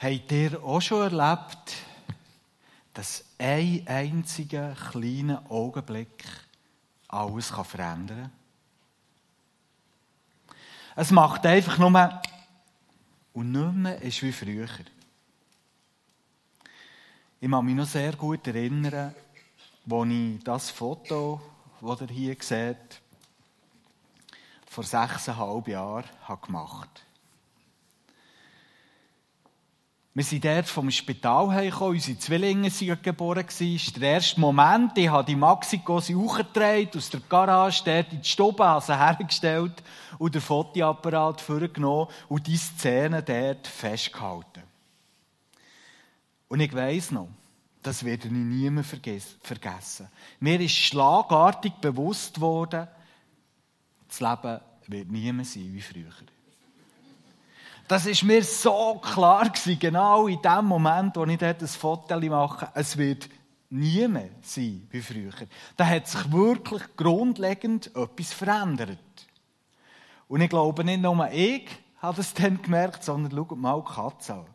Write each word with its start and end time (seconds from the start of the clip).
Habt 0.00 0.30
ihr 0.30 0.62
auch 0.62 0.80
schon 0.80 1.12
erlebt, 1.12 1.74
dass 2.94 3.24
ein 3.36 3.84
einziger 3.84 4.72
kleiner 4.74 5.42
Augenblick 5.50 6.24
alles 7.08 7.48
verändern 7.48 8.30
kann? 10.46 10.54
Es 10.94 11.10
macht 11.10 11.44
einfach 11.46 11.78
nur 11.78 12.20
und 13.32 13.50
nicht 13.50 13.72
mehr 13.72 14.00
ist 14.00 14.22
wie 14.22 14.32
früher. 14.32 14.68
Ich 17.40 17.50
kann 17.50 17.64
mich 17.64 17.74
noch 17.74 17.86
sehr 17.86 18.12
gut 18.14 18.46
erinnern, 18.46 19.14
als 19.90 20.08
ich 20.10 20.44
das 20.44 20.70
Foto, 20.70 21.40
das 21.80 22.00
ihr 22.02 22.08
hier 22.08 22.36
seht, 22.38 23.00
vor 24.66 24.84
sechseinhalb 24.84 25.66
Jahren 25.66 26.04
gemacht 26.40 26.88
habe. 26.88 27.07
Wir 30.18 30.24
sind 30.24 30.44
dort 30.44 30.66
vom 30.66 30.90
Spital 30.90 31.52
hergekommen, 31.52 31.94
unsere 31.94 32.18
Zwillinge 32.18 32.72
waren 32.72 33.02
geboren. 33.02 33.44
Das 33.46 33.60
war 33.60 34.00
der 34.00 34.10
erste 34.14 34.40
Moment, 34.40 34.98
ich 34.98 35.08
habe 35.08 35.24
die 35.24 35.36
Maxiko 35.36 36.00
hochgetragen, 36.00 36.90
aus 36.96 37.10
der 37.10 37.20
Garage, 37.20 37.84
dort 37.84 38.12
in 38.12 38.22
die 38.22 38.28
Stube, 38.28 38.64
habe 38.64 38.98
hergestellt 38.98 39.80
und 40.18 40.34
den 40.34 40.40
Fotoapparat 40.40 41.40
vorgenommen 41.40 42.08
und 42.28 42.48
die 42.48 42.56
Szene 42.56 43.22
dort 43.22 43.68
festgehalten. 43.68 44.64
Und 46.48 46.58
ich 46.58 46.74
weiss 46.74 47.12
noch, 47.12 47.28
das 47.84 48.04
werde 48.04 48.26
ich 48.26 48.32
nie 48.32 48.70
mehr 48.70 48.82
vergessen. 48.82 50.08
Mir 50.40 50.60
ist 50.60 50.74
schlagartig 50.74 51.74
bewusst 51.74 52.40
worden, 52.40 52.88
das 54.08 54.18
Leben 54.18 54.60
wird 54.88 55.12
nie 55.12 55.30
mehr 55.32 55.44
sein 55.44 55.72
wie 55.72 55.80
früher. 55.80 56.10
Das 57.88 58.04
ist 58.04 58.22
mir 58.22 58.44
so 58.44 59.00
klar 59.02 59.48
gewesen, 59.48 59.78
genau 59.78 60.26
in 60.28 60.42
dem 60.42 60.66
Moment, 60.66 61.16
wo 61.16 61.24
ich 61.24 61.38
dort 61.38 61.62
ein 61.62 61.68
Foto 61.68 62.20
mache. 62.20 62.68
Es 62.74 62.98
wird 62.98 63.30
nie 63.70 64.06
mehr 64.06 64.28
sein 64.42 64.86
wie 64.90 65.00
früher. 65.00 65.32
Da 65.74 65.86
hat 65.86 66.06
sich 66.06 66.30
wirklich 66.30 66.82
grundlegend 66.96 67.86
etwas 67.96 68.34
verändert. 68.34 68.98
Und 70.28 70.42
ich 70.42 70.50
glaube, 70.50 70.84
nicht 70.84 71.00
nur 71.00 71.30
ich 71.32 71.66
habe 72.02 72.18
das 72.18 72.34
dann 72.34 72.60
gemerkt, 72.60 73.04
sondern 73.04 73.32
schaut 73.32 73.56
mal 73.56 73.82
die 73.82 73.94
Katze 73.94 74.34
an. 74.34 74.46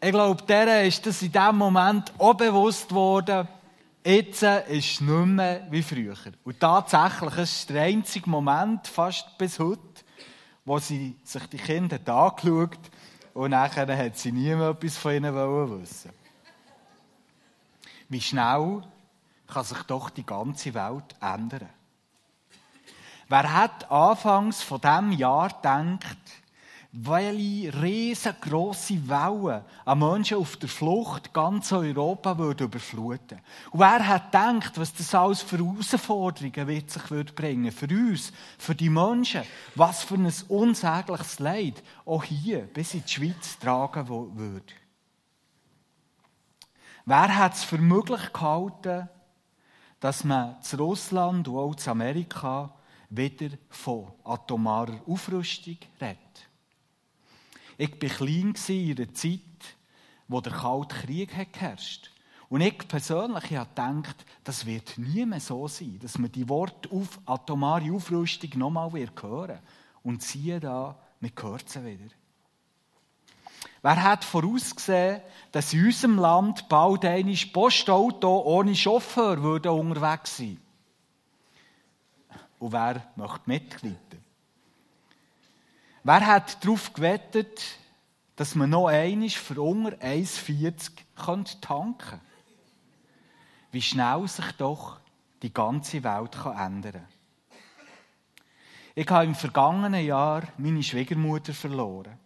Ich 0.00 0.10
glaube, 0.10 0.42
der 0.42 0.84
ist 0.84 1.06
das 1.06 1.22
in 1.22 1.30
dem 1.30 1.56
Moment 1.56 2.12
auch 2.18 2.34
bewusst 2.34 2.92
worden, 2.92 3.46
jetzt 4.04 4.42
ist 4.42 4.68
es 4.68 5.00
nicht 5.00 5.26
mehr 5.26 5.66
wie 5.70 5.82
früher. 5.82 6.16
Und 6.44 6.58
tatsächlich, 6.58 7.38
es 7.38 7.58
ist 7.60 7.70
der 7.70 7.82
einzige 7.82 8.28
Moment, 8.28 8.88
fast 8.88 9.38
bis 9.38 9.60
heute, 9.60 10.04
wo 10.66 10.78
sie 10.80 11.16
sich 11.22 11.46
die 11.46 11.56
Kinder 11.56 11.96
angeschaut 11.96 12.90
und 13.32 13.50
nachher 13.50 13.96
hat 13.96 14.18
sie 14.18 14.32
nie 14.32 14.54
mehr 14.54 14.70
etwas 14.70 14.98
von 14.98 15.14
ihnen 15.14 15.34
wissen 15.34 16.10
Wie 18.08 18.20
schnell 18.20 18.82
kann 19.46 19.64
sich 19.64 19.82
doch 19.84 20.10
die 20.10 20.26
ganze 20.26 20.74
Welt 20.74 21.14
ändern? 21.20 21.70
Wer 23.28 23.52
hat 23.52 23.90
anfangs 23.90 24.62
von 24.62 24.80
diesem 24.80 25.12
Jahr 25.12 25.48
gedacht, 25.48 26.18
welche 26.98 27.82
riesengroße 27.82 29.06
Wellen 29.08 29.62
an 29.84 29.98
Menschen 29.98 30.38
auf 30.38 30.56
der 30.56 30.68
Flucht 30.68 31.32
ganz 31.34 31.70
Europa 31.72 32.38
würde 32.38 32.64
überfluten. 32.64 33.40
Und 33.70 33.80
wer 33.80 34.06
hat 34.06 34.32
gedacht, 34.32 34.78
was 34.78 34.94
das 34.94 35.14
alles 35.14 35.42
für 35.42 35.58
Herausforderungen 35.58 36.66
wird 36.66 36.90
sich 36.90 37.34
bringen 37.34 37.70
für 37.70 37.86
uns, 37.86 38.32
für 38.58 38.74
die 38.74 38.88
Menschen, 38.88 39.42
was 39.74 40.04
für 40.04 40.14
ein 40.14 40.32
unsägliches 40.48 41.38
Leid 41.38 41.82
auch 42.06 42.24
hier 42.24 42.60
bis 42.60 42.94
in 42.94 43.04
die 43.04 43.12
Schweiz 43.12 43.58
tragen 43.58 44.08
würde. 44.08 44.72
Wer 47.04 47.36
hat 47.36 47.54
es 47.54 47.64
für 47.64 47.78
möglich 47.78 48.32
gehalten, 48.32 49.08
dass 50.00 50.24
man 50.24 50.60
zu 50.62 50.76
Russland 50.76 51.46
und 51.46 51.56
auch 51.56 51.74
zu 51.74 51.90
Amerika 51.90 52.74
wieder 53.10 53.54
von 53.68 54.12
atomarer 54.24 55.00
Aufrüstung 55.06 55.78
redet? 56.00 56.45
Ich 57.78 57.90
war 57.90 58.08
klein 58.08 58.54
in 58.68 58.96
einer 58.96 59.14
Zeit, 59.14 59.40
wo 60.28 60.40
der 60.40 60.52
Kalte 60.52 60.94
Krieg 60.96 61.30
herrscht. 61.34 62.10
Und 62.48 62.60
ich 62.60 62.78
persönlich 62.88 63.56
habe 63.56 63.68
gedacht, 63.68 64.24
das 64.44 64.66
wird 64.66 64.98
nie 64.98 65.26
mehr 65.26 65.40
so 65.40 65.66
sein, 65.66 65.98
dass 66.00 66.18
man 66.18 66.30
die 66.30 66.48
Worte 66.48 66.90
auf 66.92 67.18
atomare 67.26 67.90
Aufrüstung 67.92 68.50
nochmal 68.56 68.92
hören 68.92 69.58
Und 70.04 70.22
siehe 70.22 70.60
da, 70.60 70.96
wir 71.20 71.30
hören 71.40 71.60
sie 71.66 71.84
wieder. 71.84 72.14
Wer 73.82 74.02
hat 74.02 74.24
vorausgesehen, 74.24 75.20
dass 75.52 75.72
in 75.72 75.86
unserem 75.86 76.18
Land 76.18 76.68
bald 76.68 77.04
ein 77.04 77.36
Postauto 77.52 78.42
ohne 78.42 78.74
Chauffeur 78.74 79.42
würde 79.42 79.72
unterwegs 79.72 80.38
sein 80.38 80.58
Und 82.58 82.72
wer 82.72 83.12
möchte 83.16 83.40
mitreiten? 83.46 84.25
Wer 86.08 86.24
hat 86.24 86.64
darauf 86.64 86.92
gewettet, 86.92 87.60
dass 88.36 88.54
man 88.54 88.70
noch 88.70 88.86
einmal 88.86 89.28
für 89.28 89.60
unter 89.60 89.96
1,40 89.96 91.60
tanken 91.60 91.98
könnte? 91.98 92.20
Wie 93.72 93.82
schnell 93.82 94.28
sich 94.28 94.52
doch 94.52 95.00
die 95.42 95.52
ganze 95.52 96.04
Welt 96.04 96.36
ändern 96.44 96.92
kann. 96.92 97.08
Ich 98.94 99.08
habe 99.10 99.24
im 99.24 99.34
vergangenen 99.34 100.06
Jahr 100.06 100.44
meine 100.58 100.84
Schwiegermutter 100.84 101.52
verloren. 101.52 102.16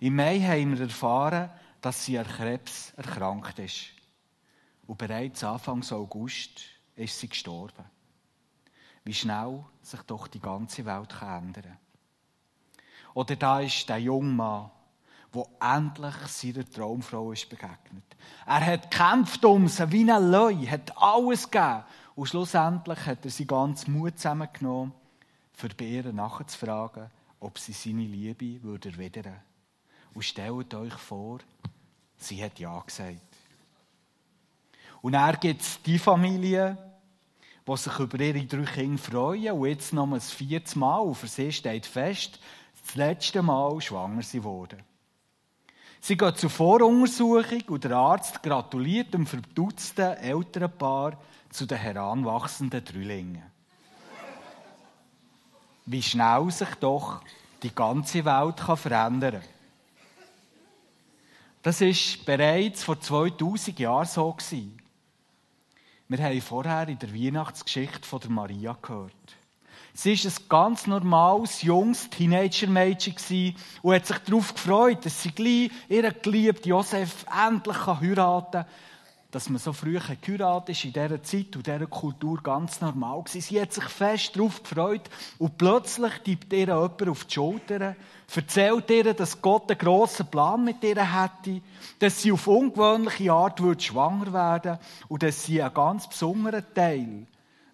Im 0.00 0.16
Mai 0.16 0.40
haben 0.40 0.76
wir 0.76 0.86
erfahren, 0.86 1.48
dass 1.80 2.04
sie 2.04 2.18
an 2.18 2.26
Krebs 2.26 2.92
erkrankt 2.96 3.60
ist. 3.60 3.84
Und 4.88 4.98
bereits 4.98 5.44
Anfang 5.44 5.84
August 5.92 6.62
ist 6.96 7.20
sie 7.20 7.28
gestorben. 7.28 7.84
Wie 9.04 9.14
schnell 9.14 9.64
sich 9.80 10.02
doch 10.02 10.26
die 10.26 10.40
ganze 10.40 10.84
Welt 10.84 11.14
ändern 11.22 11.62
kann. 11.62 11.81
Oder 13.14 13.36
da 13.36 13.60
ist 13.60 13.88
der 13.88 13.98
junge 13.98 14.32
Mann, 14.32 14.70
der 15.34 15.46
endlich 15.60 16.14
seiner 16.26 16.68
Traumfrau 16.68 17.32
ist 17.32 17.48
begegnet. 17.48 18.04
Er 18.46 18.64
hat 18.64 18.90
gekämpft 18.90 19.44
um 19.44 19.68
sie 19.68 19.90
wie 19.92 20.10
ein 20.10 20.30
Leu, 20.30 20.54
hat 20.66 20.96
alles 20.96 21.50
gegeben. 21.50 21.84
Und 22.14 22.26
schlussendlich 22.26 23.06
hat 23.06 23.24
er 23.24 23.30
seinen 23.30 23.46
ganzen 23.46 23.92
Mut 23.92 24.18
zusammengenommen, 24.18 24.92
für 25.54 25.68
ihr 25.80 26.12
nachzufragen, 26.12 27.10
ob 27.40 27.58
sie 27.58 27.72
seine 27.72 28.04
Liebe 28.04 28.62
würde 28.62 28.90
erwidern. 28.90 29.40
Und 30.14 30.24
stellt 30.24 30.74
euch 30.74 30.94
vor, 30.94 31.38
sie 32.16 32.42
hat 32.42 32.58
Ja 32.58 32.80
gesagt. 32.80 33.20
Und 35.00 35.14
er 35.14 35.36
gibt 35.36 35.62
es 35.62 35.82
die 35.82 35.98
Familie, 35.98 36.76
die 37.66 37.76
sich 37.76 37.98
über 37.98 38.20
ihre 38.20 38.44
drei 38.44 38.64
Kinder 38.64 39.02
freuen 39.02 39.52
und 39.52 39.66
jetzt 39.66 39.92
noch 39.92 40.10
ein 40.10 40.20
viertes 40.20 40.76
Mal, 40.76 41.00
und 41.00 41.14
für 41.14 41.28
sie 41.28 41.52
steht 41.52 41.86
fest, 41.86 42.38
das 42.84 42.94
letzte 42.96 43.42
Mal 43.42 43.80
schwanger 43.80 44.22
sie 44.22 44.42
wurde. 44.42 44.78
Sie 46.00 46.16
geht 46.16 46.36
zur 46.36 46.50
Voruntersuchung 46.50 47.62
und 47.68 47.84
der 47.84 47.92
Arzt 47.92 48.42
gratuliert 48.42 49.14
dem 49.14 49.24
verdutzten 49.24 50.16
Elternpaar 50.16 51.16
zu 51.50 51.64
den 51.64 51.78
heranwachsenden 51.78 52.84
Drillingen. 52.84 53.42
Wie 55.86 56.02
schnell 56.02 56.50
sich 56.50 56.74
doch 56.76 57.22
die 57.62 57.74
ganze 57.74 58.24
Welt 58.24 58.56
kann 58.56 58.76
verändern 58.76 59.40
kann. 59.40 59.42
Das 61.62 61.80
war 61.80 62.24
bereits 62.26 62.82
vor 62.82 63.00
2000 63.00 63.78
Jahren 63.78 64.06
so. 64.06 64.36
Wir 66.08 66.18
haben 66.18 66.40
vorher 66.40 66.88
in 66.88 66.98
der 66.98 67.14
Weihnachtsgeschichte 67.14 68.06
von 68.06 68.20
der 68.20 68.30
Maria 68.30 68.76
gehört. 68.82 69.36
Sie 69.94 70.16
war 70.16 70.30
ein 70.30 70.48
ganz 70.48 70.86
normales, 70.86 71.62
junges 71.62 72.08
Teenager-Mädchen 72.08 73.54
und 73.82 73.94
hat 73.94 74.06
sich 74.06 74.18
darauf 74.18 74.54
gefreut, 74.54 75.04
dass 75.04 75.22
sie 75.22 75.32
gleich 75.32 75.70
ihren 75.90 76.14
geliebten 76.22 76.70
Josef 76.70 77.26
endlich 77.46 77.86
heiraten 77.86 78.52
kann. 78.52 78.66
Dass 79.30 79.48
man 79.50 79.58
so 79.58 79.72
früh 79.72 79.98
geheiratet 79.98 80.70
ist 80.70 80.84
in 80.84 80.92
dieser 80.92 81.22
Zeit 81.22 81.56
und 81.56 81.66
dieser 81.66 81.86
Kultur 81.86 82.42
ganz 82.42 82.80
normal 82.80 83.22
gewesen. 83.22 83.40
Sie 83.42 83.60
hat 83.60 83.72
sich 83.72 83.84
fest 83.84 84.34
darauf 84.34 84.62
gefreut 84.62 85.08
und 85.38 85.56
plötzlich 85.58 86.12
tippt 86.24 86.52
ihr 86.52 86.66
jemand 86.66 87.08
auf 87.08 87.24
die 87.24 87.34
Schulter, 87.34 87.96
erzählt 88.34 88.90
ihr, 88.90 89.12
dass 89.14 89.40
Gott 89.40 89.70
einen 89.70 89.78
grossen 89.78 90.26
Plan 90.26 90.64
mit 90.64 90.82
ihr 90.84 90.96
hätte, 90.96 91.62
dass 91.98 92.20
sie 92.20 92.32
auf 92.32 92.46
ungewöhnliche 92.46 93.32
Art 93.32 93.60
schwanger 93.82 94.32
werden 94.32 94.78
und 95.08 95.22
dass 95.22 95.44
sie 95.44 95.62
einen 95.62 95.74
ganz 95.74 96.08
besonderen 96.08 96.64
Teil 96.74 97.26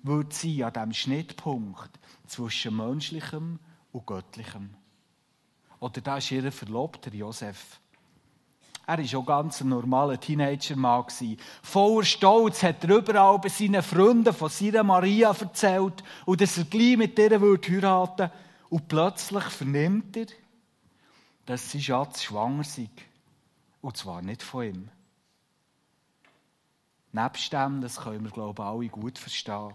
wird 0.03 0.33
sie 0.33 0.65
an 0.65 0.73
diesem 0.73 0.93
Schnittpunkt 0.93 1.91
zwischen 2.27 2.77
menschlichem 2.77 3.59
und 3.93 4.07
göttlichem. 4.07 4.75
Oder 5.81 6.01
da 6.01 6.17
ist 6.19 6.31
ihr 6.31 6.51
Verlobter 6.51 7.13
Josef. 7.13 7.81
Er 8.87 8.99
war 8.99 9.21
auch 9.21 9.27
ganz 9.27 9.61
ein 9.61 9.69
normaler 9.69 10.19
Teenager-Mann. 10.19 11.05
Voller 11.63 12.07
Stolz 12.07 12.63
hat 12.63 12.83
er 12.85 12.97
überall 12.97 13.39
bei 13.39 13.51
seinen 13.51 13.83
Freunden 13.83 14.33
von 14.33 14.49
seiner 14.49 14.83
Maria 14.83 15.29
erzählt 15.29 16.03
und 16.25 16.41
dass 16.41 16.57
er 16.57 16.65
gleich 16.65 16.97
mit 16.97 17.19
ihr 17.19 17.39
heiraten 17.39 17.79
würde. 17.79 18.33
Und 18.71 18.89
plötzlich 18.89 19.45
vernimmt 19.45 20.17
er, 20.17 20.27
dass 21.45 21.71
sein 21.71 21.83
Schatz 21.83 22.23
schwanger 22.23 22.65
sei. 22.65 22.89
Und 23.83 23.97
zwar 23.97 24.23
nicht 24.23 24.43
von 24.43 24.65
ihm. 24.65 24.89
Nebst 27.13 27.53
dem, 27.53 27.83
das 27.83 28.01
können 28.01 28.25
wir, 28.25 28.31
glaube 28.31 28.63
ich, 28.63 28.69
alle 28.69 28.89
gut 28.89 29.19
verstehen, 29.19 29.75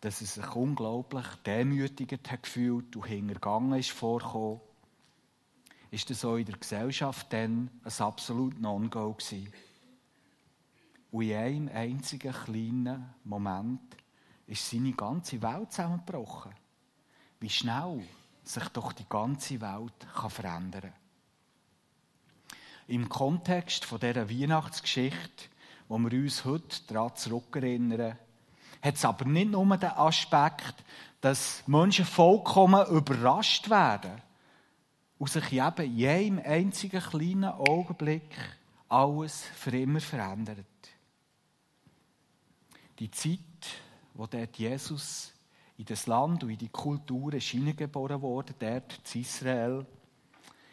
dass 0.00 0.20
er 0.20 0.26
sich 0.26 0.54
unglaublich 0.54 1.26
demütigend 1.44 2.30
hat 2.30 2.42
gefühlt 2.42 2.96
und 2.96 3.06
hintergangen 3.06 3.78
ist 3.78 3.90
vorgekommen, 3.90 4.60
ist 5.90 6.08
das 6.08 6.24
auch 6.24 6.36
in 6.36 6.46
der 6.46 6.56
Gesellschaft 6.56 7.32
dann 7.32 7.70
ein 7.84 7.92
absolut 7.98 8.58
Non-Go 8.60 9.12
gewesen. 9.12 9.52
Und 11.10 11.22
in 11.22 11.36
einem 11.36 11.68
einzigen 11.68 12.32
kleinen 12.32 13.12
Moment 13.24 13.96
ist 14.46 14.70
seine 14.70 14.92
ganze 14.92 15.42
Welt 15.42 15.72
zusammengebrochen. 15.72 16.52
Wie 17.40 17.50
schnell 17.50 18.02
sich 18.44 18.68
doch 18.68 18.92
die 18.92 19.08
ganze 19.08 19.60
Welt 19.60 20.06
kann 20.14 20.30
verändern 20.30 20.82
kann. 20.82 20.92
Im 22.86 23.08
Kontext 23.08 23.84
von 23.84 24.00
dieser 24.00 24.30
Weihnachtsgeschichte, 24.30 25.48
wo 25.88 25.98
wir 25.98 26.12
uns 26.12 26.44
heute 26.44 26.82
daran 26.88 27.14
zurückerinnern, 27.14 28.18
hat 28.82 28.94
es 28.94 29.04
aber 29.04 29.24
nicht 29.24 29.50
nur 29.50 29.76
den 29.76 29.90
Aspekt, 29.90 30.74
dass 31.20 31.62
Menschen 31.66 32.04
vollkommen 32.04 32.86
überrascht 32.86 33.68
werden 33.68 34.22
und 35.18 35.30
sich 35.30 35.52
eben 35.52 35.84
in 35.84 35.96
jedem 35.96 36.38
einzigen 36.38 37.00
kleinen 37.00 37.44
Augenblick 37.44 38.34
alles 38.88 39.44
für 39.54 39.76
immer 39.76 40.00
verändert. 40.00 40.66
Die 42.98 43.10
Zeit, 43.10 43.38
wo 44.14 44.26
dort 44.26 44.56
Jesus 44.56 45.32
in 45.76 45.84
das 45.84 46.06
Land 46.06 46.42
und 46.42 46.50
in 46.50 46.58
die 46.58 46.68
Kultur 46.68 47.32
hineingeboren 47.32 48.20
wurde, 48.20 48.54
dort 48.58 49.00
in 49.14 49.20
Israel, 49.20 49.86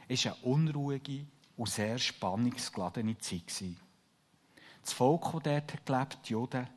ist 0.07 0.25
eine 0.25 0.35
unruhige 0.35 1.25
und 1.57 1.69
sehr 1.69 1.97
spannungsgeladene 1.97 3.17
Zeit. 3.17 3.63
Das 4.81 4.93
Volk, 4.93 5.23
das 5.33 5.43
dort 5.43 5.85
gelebt, 5.85 6.19
die 6.25 6.31
Juden, 6.31 6.67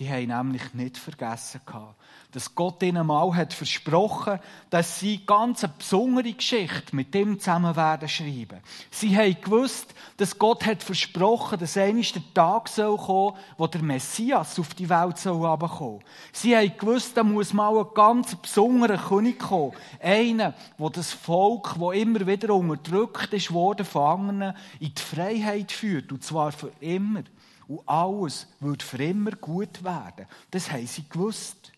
die 0.00 0.10
haben 0.10 0.28
nämlich 0.28 0.72
nicht 0.72 0.96
vergessen 0.96 1.60
gehabt, 1.66 1.94
dass 2.32 2.54
Gott 2.54 2.82
ihnen 2.82 3.06
mal 3.06 3.34
hat 3.34 3.52
versprochen, 3.52 4.40
dass 4.70 4.98
sie 4.98 5.26
ganz 5.26 5.62
eine 5.62 5.74
besondere 5.76 6.32
Geschichte 6.32 6.96
mit 6.96 7.14
ihm 7.14 7.38
zusammen 7.38 7.76
werden 7.76 8.08
schreiben. 8.08 8.60
Sie 8.90 9.14
haben 9.14 9.36
gewusst, 9.42 9.94
dass 10.16 10.38
Gott 10.38 10.64
hat 10.64 10.82
versprochen, 10.82 11.58
dass 11.58 11.76
eines 11.76 12.14
der 12.14 12.22
Tag 12.32 12.68
soll 12.68 12.96
kommen, 12.96 13.36
wo 13.58 13.66
der 13.66 13.82
Messias 13.82 14.58
auf 14.58 14.72
die 14.72 14.88
Welt 14.88 15.18
soll 15.18 15.40
herabkommen. 15.40 16.00
Sie 16.32 16.56
haben 16.56 16.72
gewusst, 16.78 17.18
da 17.18 17.22
muss 17.22 17.52
mal 17.52 17.76
ein 17.76 17.86
ganz 17.94 18.34
besonderer 18.34 18.96
König 18.96 19.38
kommen. 19.38 19.72
Einer, 20.00 20.54
wo 20.78 20.88
das 20.88 21.12
Volk, 21.12 21.78
wo 21.78 21.92
immer 21.92 22.26
wieder 22.26 22.54
unterdrückt 22.54 23.34
ist 23.34 23.52
worden 23.52 23.84
von 23.84 24.30
anderen, 24.30 24.56
in 24.78 24.94
die 24.94 25.02
Freiheit 25.02 25.72
führt. 25.72 26.10
Und 26.10 26.24
zwar 26.24 26.52
für 26.52 26.72
immer. 26.80 27.22
Und 27.70 27.88
alles 27.88 28.48
wird 28.58 28.82
für 28.82 29.00
immer 29.00 29.30
gut 29.30 29.84
werden. 29.84 30.26
Das 30.50 30.72
haben 30.72 30.88
sie 30.88 31.08
gewusst. 31.08 31.70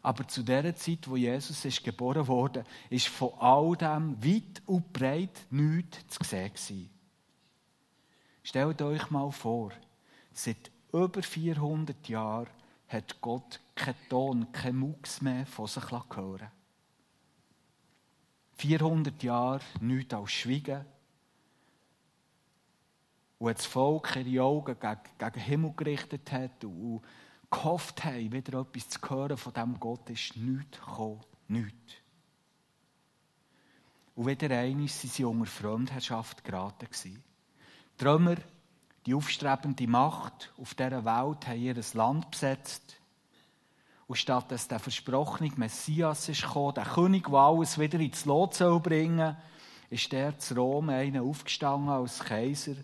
Aber 0.00 0.26
zu 0.26 0.42
der 0.42 0.74
Zeit, 0.74 1.06
wo 1.10 1.16
Jesus 1.16 1.62
ist 1.66 1.84
geboren 1.84 2.26
wurde, 2.26 2.64
ist 2.88 3.08
von 3.08 3.34
all 3.38 3.76
dem 3.76 4.16
weit 4.24 4.62
und 4.64 4.90
breit 4.90 5.44
nichts 5.50 5.98
zu 6.08 6.24
sehen. 6.24 6.88
Stellt 8.42 8.80
euch 8.80 9.10
mal 9.10 9.30
vor, 9.30 9.72
seit 10.32 10.70
über 10.90 11.22
400 11.22 12.08
Jahren 12.08 12.48
hat 12.88 13.20
Gott 13.20 13.60
keinen 13.74 14.08
Ton, 14.08 14.52
keinen 14.52 14.78
Mucks 14.78 15.20
mehr 15.20 15.44
von 15.44 15.66
sich 15.66 15.90
hören 15.90 16.50
400 18.56 19.22
Jahre 19.22 19.60
nichts 19.82 20.14
als 20.14 20.32
Schweigen, 20.32 20.86
wo 23.42 23.50
das 23.50 23.66
Volk 23.66 24.14
ihre 24.14 24.44
Augen 24.44 24.78
gegen, 24.78 25.00
gegen 25.18 25.32
den 25.32 25.42
Himmel 25.42 25.72
gerichtet 25.74 26.30
hat 26.30 26.64
und 26.64 27.02
gehofft 27.50 28.04
haben, 28.04 28.30
wieder 28.30 28.60
etwas 28.60 28.88
zu 28.88 29.00
hören 29.10 29.36
von 29.36 29.52
diesem 29.52 29.80
Gott, 29.80 30.08
ist 30.10 30.36
nichts 30.36 30.78
gekommen. 30.78 31.20
Nichts. 31.48 31.94
Und 34.14 34.26
wieder 34.28 34.56
einmal 34.56 34.86
sind 34.86 35.12
sie 35.12 35.24
unter 35.24 35.46
Fremdherrschaft 35.46 36.44
geraten. 36.44 36.86
Die 37.04 37.18
Trümmer, 37.98 38.36
die 39.04 39.14
aufstrebende 39.14 39.88
Macht 39.88 40.52
auf 40.56 40.74
dieser 40.74 41.04
Welt, 41.04 41.48
haben 41.48 41.60
ihr 41.60 41.74
Land 41.94 42.30
besetzt. 42.30 42.94
Und 44.06 44.16
statt 44.18 44.52
dass 44.52 44.68
der 44.68 44.78
versprochene 44.78 45.50
Messias 45.56 46.28
ist 46.28 46.42
gekommen, 46.42 46.74
der 46.74 46.84
König, 46.84 47.26
der 47.26 47.40
alles 47.40 47.76
wieder 47.76 47.98
ins 47.98 48.24
Lot 48.24 48.54
soll 48.54 48.78
bringen, 48.78 49.36
ist 49.90 50.12
der 50.12 50.38
zu 50.38 50.54
Rom 50.54 50.90
einer 50.90 51.22
aufgestanden 51.22 51.88
als 51.88 52.20
Kaiser 52.20 52.76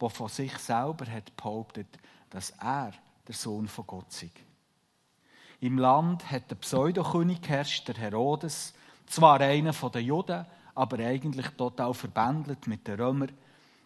der 0.00 0.10
von 0.10 0.28
sich 0.28 0.56
selber 0.58 1.06
hat 1.10 1.36
behauptet, 1.36 1.86
dass 2.30 2.50
er 2.50 2.92
der 3.26 3.34
Sohn 3.34 3.68
von 3.68 3.86
Gott 3.86 4.12
sei. 4.12 4.30
Im 5.60 5.78
Land 5.78 6.30
hat 6.30 6.50
der 6.50 6.56
Pseudokönig 6.56 7.40
geherrscht, 7.40 7.88
der 7.88 7.96
Herodes, 7.96 8.74
zwar 9.06 9.40
einer 9.40 9.72
der 9.72 10.02
Juden, 10.02 10.44
aber 10.74 10.98
eigentlich 10.98 11.48
total 11.50 11.94
verbändelt 11.94 12.66
mit 12.66 12.86
den 12.86 13.00
Römern. 13.00 13.32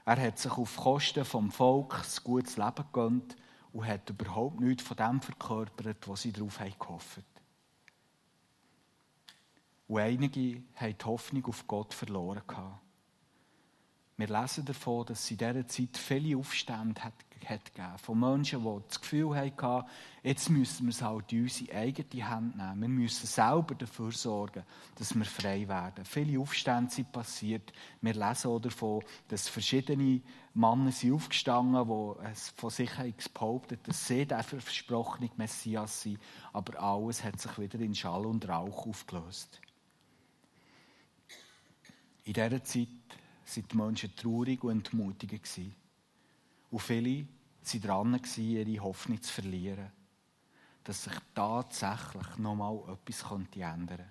Er 0.04 0.20
hat 0.20 0.38
sich 0.38 0.50
auf 0.52 0.76
Kosten 0.76 1.24
vom 1.24 1.52
Volk 1.52 1.94
ein 1.94 2.24
gutes 2.24 2.56
Leben 2.56 2.84
gegönnt 2.92 3.36
und 3.72 3.86
hat 3.86 4.10
überhaupt 4.10 4.60
nichts 4.60 4.82
von 4.82 4.96
dem 4.96 5.20
verkörpert, 5.20 6.08
was 6.08 6.22
sie 6.22 6.32
darauf 6.32 6.58
gehofft 6.58 7.18
haben. 7.18 7.24
Und 9.86 10.00
einige 10.00 10.62
haben 10.74 10.98
die 10.98 11.04
Hoffnung 11.04 11.44
auf 11.46 11.66
Gott 11.66 11.94
verloren. 11.94 12.42
Gehabt. 12.46 12.89
Wir 14.20 14.28
lesen 14.28 14.66
davon, 14.66 15.06
dass 15.06 15.20
es 15.20 15.30
in 15.30 15.38
dieser 15.38 15.66
Zeit 15.66 15.96
viele 15.96 16.36
Aufstände 16.36 17.02
hat, 17.02 17.14
hat 17.46 17.64
gegeben 17.74 17.96
von 17.96 18.20
Menschen, 18.20 18.62
die 18.62 18.82
das 18.86 19.00
Gefühl 19.00 19.34
hatten, 19.34 19.86
jetzt 20.22 20.50
müssen 20.50 20.84
wir 20.84 20.90
es 20.90 21.00
halt 21.00 21.32
in 21.32 21.44
unsere 21.44 21.74
eigene 21.74 22.28
Hand 22.28 22.54
nehmen. 22.54 22.82
Wir 22.82 22.88
müssen 22.88 23.26
selber 23.26 23.74
dafür 23.74 24.12
sorgen, 24.12 24.62
dass 24.96 25.14
wir 25.14 25.24
frei 25.24 25.66
werden. 25.66 26.04
Viele 26.04 26.38
Aufstände 26.38 26.90
sind 26.90 27.10
passiert. 27.12 27.72
Wir 28.02 28.12
lesen 28.12 28.50
auch 28.50 28.60
davon, 28.60 29.02
dass 29.28 29.48
verschiedene 29.48 30.20
Männer 30.52 30.92
sind 30.92 31.14
aufgestanden, 31.14 31.88
die 31.88 32.34
von 32.56 32.68
sich 32.68 32.98
haben 32.98 33.14
dass 33.84 34.06
sie 34.06 34.26
der 34.26 34.42
versprochene 34.42 35.30
Messias 35.38 36.02
sind. 36.02 36.20
Aber 36.52 36.78
alles 36.78 37.24
hat 37.24 37.40
sich 37.40 37.58
wieder 37.58 37.80
in 37.80 37.94
Schall 37.94 38.26
und 38.26 38.46
Rauch 38.46 38.86
aufgelöst. 38.86 39.62
In 42.24 42.34
dieser 42.34 42.62
Zeit 42.62 42.88
sind 43.54 43.72
die 43.72 43.76
Menschen 43.76 44.14
traurig 44.14 44.62
und 44.64 44.70
entmutigt 44.70 45.42
gewesen. 45.42 45.74
Und 46.70 46.80
viele 46.80 47.26
waren 47.62 47.80
dran, 47.82 48.20
ihre 48.36 48.82
Hoffnung 48.82 49.20
zu 49.20 49.32
verlieren, 49.32 49.90
dass 50.84 51.04
sich 51.04 51.14
tatsächlich 51.34 52.38
noch 52.38 52.54
mal 52.54 52.80
etwas 52.88 53.30
ändern 53.30 53.86
könnte. 53.86 54.04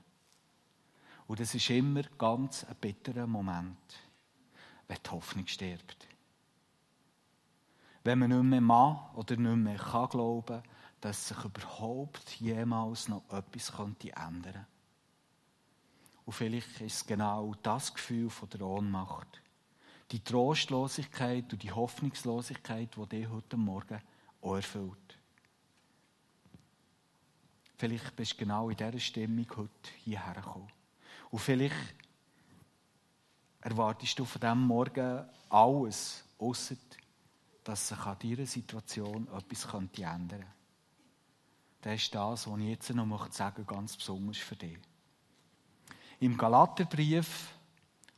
Und 1.27 1.39
das 1.39 1.53
ist 1.53 1.69
immer 1.69 2.03
ganz 2.17 2.63
ein 2.63 2.75
bitterer 2.81 3.27
Moment, 3.27 3.77
wenn 4.87 4.97
die 5.03 5.09
Hoffnung 5.09 5.47
stirbt. 5.47 6.07
Wenn 8.03 8.19
man 8.19 8.29
nicht 8.29 8.43
mehr 8.43 8.61
mag 8.61 9.15
oder 9.15 9.35
nicht 9.35 9.55
mehr 9.55 9.77
kann 9.77 10.09
glauben, 10.09 10.63
dass 11.01 11.27
sich 11.27 11.43
überhaupt 11.43 12.39
jemals 12.39 13.07
noch 13.07 13.23
etwas 13.29 13.69
ändern 13.69 13.95
könnte. 13.99 14.65
Und 16.29 16.33
vielleicht 16.33 16.79
ist 16.81 16.95
es 16.95 17.07
genau 17.07 17.55
das 17.63 17.91
Gefühl 17.91 18.29
von 18.29 18.47
der 18.51 18.61
Ohnmacht. 18.61 19.41
Die 20.11 20.23
Trostlosigkeit 20.23 21.51
und 21.51 21.63
die 21.63 21.71
Hoffnungslosigkeit, 21.71 22.95
die 22.95 23.05
dich 23.07 23.29
heute 23.29 23.57
Morgen 23.57 23.99
auch 24.39 24.55
erfüllt. 24.57 25.17
Vielleicht 27.77 28.15
bist 28.15 28.33
du 28.33 28.37
genau 28.37 28.69
in 28.69 28.77
dieser 28.77 28.99
Stimmung 28.99 29.47
heute 29.57 29.89
hierher 30.03 30.35
gekommen. 30.35 30.71
Und 31.31 31.39
vielleicht 31.39 31.95
erwartest 33.61 34.19
du 34.19 34.23
von 34.23 34.39
diesem 34.39 34.67
Morgen 34.67 35.25
alles, 35.49 36.25
außer 36.37 36.75
dass 37.63 37.87
sich 37.87 38.05
an 38.05 38.19
dieser 38.19 38.45
Situation 38.45 39.27
etwas 39.35 39.65
ändern 39.65 39.89
könnte. 40.27 40.45
Das 41.81 41.95
ist 41.95 42.13
das, 42.13 42.47
was 42.47 42.59
ich 42.59 42.67
jetzt 42.67 42.93
noch 42.93 43.31
sagen 43.31 43.63
möchte, 43.63 43.73
ganz 43.73 43.97
besonders 43.97 44.37
für 44.37 44.55
dich. 44.55 44.77
Im 46.21 46.35
Galaterbrief 46.37 47.47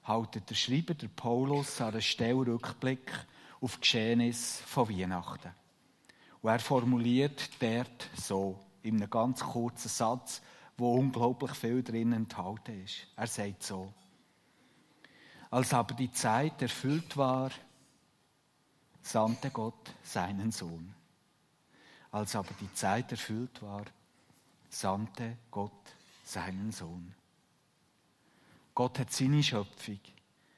haltet 0.06 0.50
der 0.50 0.56
Schreiber, 0.56 0.96
der 0.96 1.08
Paulus, 1.08 1.80
an 1.82 1.92
der 1.92 2.02
Stelle 2.02 2.48
Rückblick 2.48 3.12
auf 3.60 3.76
die 3.76 3.82
Geschehnisse 3.82 4.64
von 4.64 4.90
Weihnachten. 4.90 5.52
Und 6.42 6.50
er 6.50 6.60
formuliert 6.60 7.62
dort 7.62 8.10
so, 8.16 8.60
in 8.82 8.96
einem 8.96 9.10
ganz 9.10 9.42
kurzen 9.42 9.90
Satz, 9.90 10.42
wo 10.78 10.96
unglaublich 10.96 11.52
viel 11.52 11.84
drin 11.84 12.14
enthalten 12.14 12.84
ist. 12.84 13.06
Er 13.16 13.28
sagt 13.28 13.62
so, 13.62 13.94
als 15.52 15.72
aber 15.72 15.94
die 15.94 16.12
Zeit 16.12 16.60
erfüllt 16.60 17.18
war, 17.18 17.52
sandte 19.04 19.52
Gott 19.52 19.94
seinen 20.02 20.52
Sohn. 20.52 20.96
Als 22.10 22.36
aber 22.36 22.50
die 22.60 22.74
Zeit 22.74 23.12
erfüllt 23.12 23.62
war, 23.62 23.84
sandte 24.70 25.38
Gott 25.52 25.72
seinen 26.24 26.72
Sohn. 26.72 27.14
Gott 28.82 28.98
hat 28.98 29.12
seine 29.12 29.44
Schöpfung, 29.44 30.00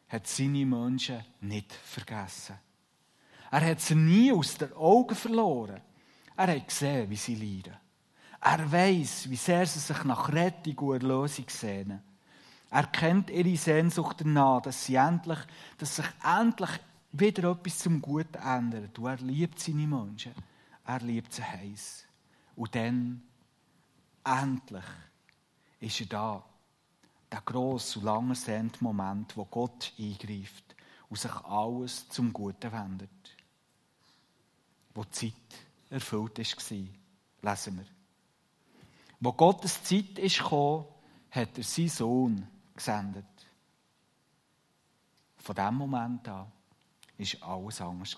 hat 0.07 0.27
seine 0.27 0.65
Menschen 0.65 1.25
nicht 1.41 1.73
vergessen. 1.73 2.55
Er 3.51 3.69
hat 3.69 3.81
sie 3.81 3.95
nie 3.95 4.31
aus 4.31 4.57
den 4.57 4.71
Augen 4.71 5.13
verloren. 5.13 5.81
Er 6.37 6.47
hat 6.55 6.65
gesehen, 6.65 7.09
wie 7.09 7.17
sie 7.17 7.35
leiden. 7.35 7.75
Er 8.39 8.71
weiß, 8.71 9.29
wie 9.29 9.35
sehr 9.35 9.65
sie 9.65 9.79
sich 9.79 10.05
nach 10.05 10.31
Rettung 10.31 10.77
und 10.87 11.01
Erlösung 11.01 11.49
sehnen. 11.49 12.01
Er 12.69 12.87
kennt 12.87 13.29
ihre 13.29 13.57
Sehnsucht 13.57 14.21
danach, 14.21 14.61
dass 14.61 14.85
sie 14.85 14.95
endlich, 14.95 15.39
dass 15.77 15.97
sich 15.97 16.07
endlich 16.23 16.71
wieder 17.11 17.51
etwas 17.51 17.79
zum 17.79 18.01
Guten 18.01 18.41
ändert. 18.41 18.97
Und 18.97 19.05
er 19.05 19.17
liebt 19.17 19.59
seine 19.59 19.85
Menschen. 19.85 20.31
Er 20.85 20.99
liebt 21.01 21.33
sie 21.33 21.43
heiß. 21.43 22.05
Und 22.55 22.73
dann, 22.73 23.21
endlich, 24.23 24.85
ist 25.81 25.99
er 25.99 26.05
da. 26.05 26.52
Der 27.33 27.41
grosse 27.41 27.97
und 27.97 28.05
lange 28.05 28.35
sehnte 28.35 28.83
Moment, 28.83 29.35
wo 29.35 29.45
Gott 29.45 29.91
eingreift 29.97 30.75
und 31.09 31.17
sich 31.17 31.33
alles 31.45 32.07
zum 32.09 32.31
Guten 32.31 32.71
wendet. 32.71 33.09
Wo 34.93 35.03
die 35.03 35.09
Zeit 35.09 35.33
erfüllt 35.89 36.37
war, 36.37 37.51
lesen 37.51 37.77
wir. 37.79 37.85
Wo 39.19 39.33
Gottes 39.33 39.83
Zeit 39.83 40.19
ist 40.19 40.43
hat 40.43 41.57
er 41.57 41.63
seinen 41.63 41.89
Sohn 41.89 42.47
gesendet. 42.75 43.25
Von 45.37 45.55
diesem 45.55 45.73
Moment 45.73 46.27
an 46.27 46.51
war 47.17 47.49
alles 47.49 47.81
anders. 47.81 48.15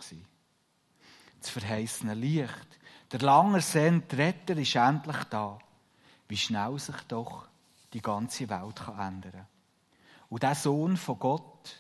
Das 1.40 1.50
verheißene 1.52 2.16
Licht, 2.16 2.68
der 3.14 3.22
lange 3.22 3.56
ersehnte 3.60 4.18
Retter 4.18 4.58
ist 4.58 4.76
endlich 4.76 5.24
da. 5.30 5.58
Wie 6.28 6.36
schnell 6.36 6.78
sich 6.80 7.00
doch 7.08 7.48
die 7.96 8.02
ganze 8.02 8.50
Welt 8.50 8.82
ändern 8.90 9.32
kann. 9.32 9.48
Und 10.30 10.44
der 10.44 10.54
Sohn 10.54 10.98
von 10.98 11.18
Gott, 11.18 11.76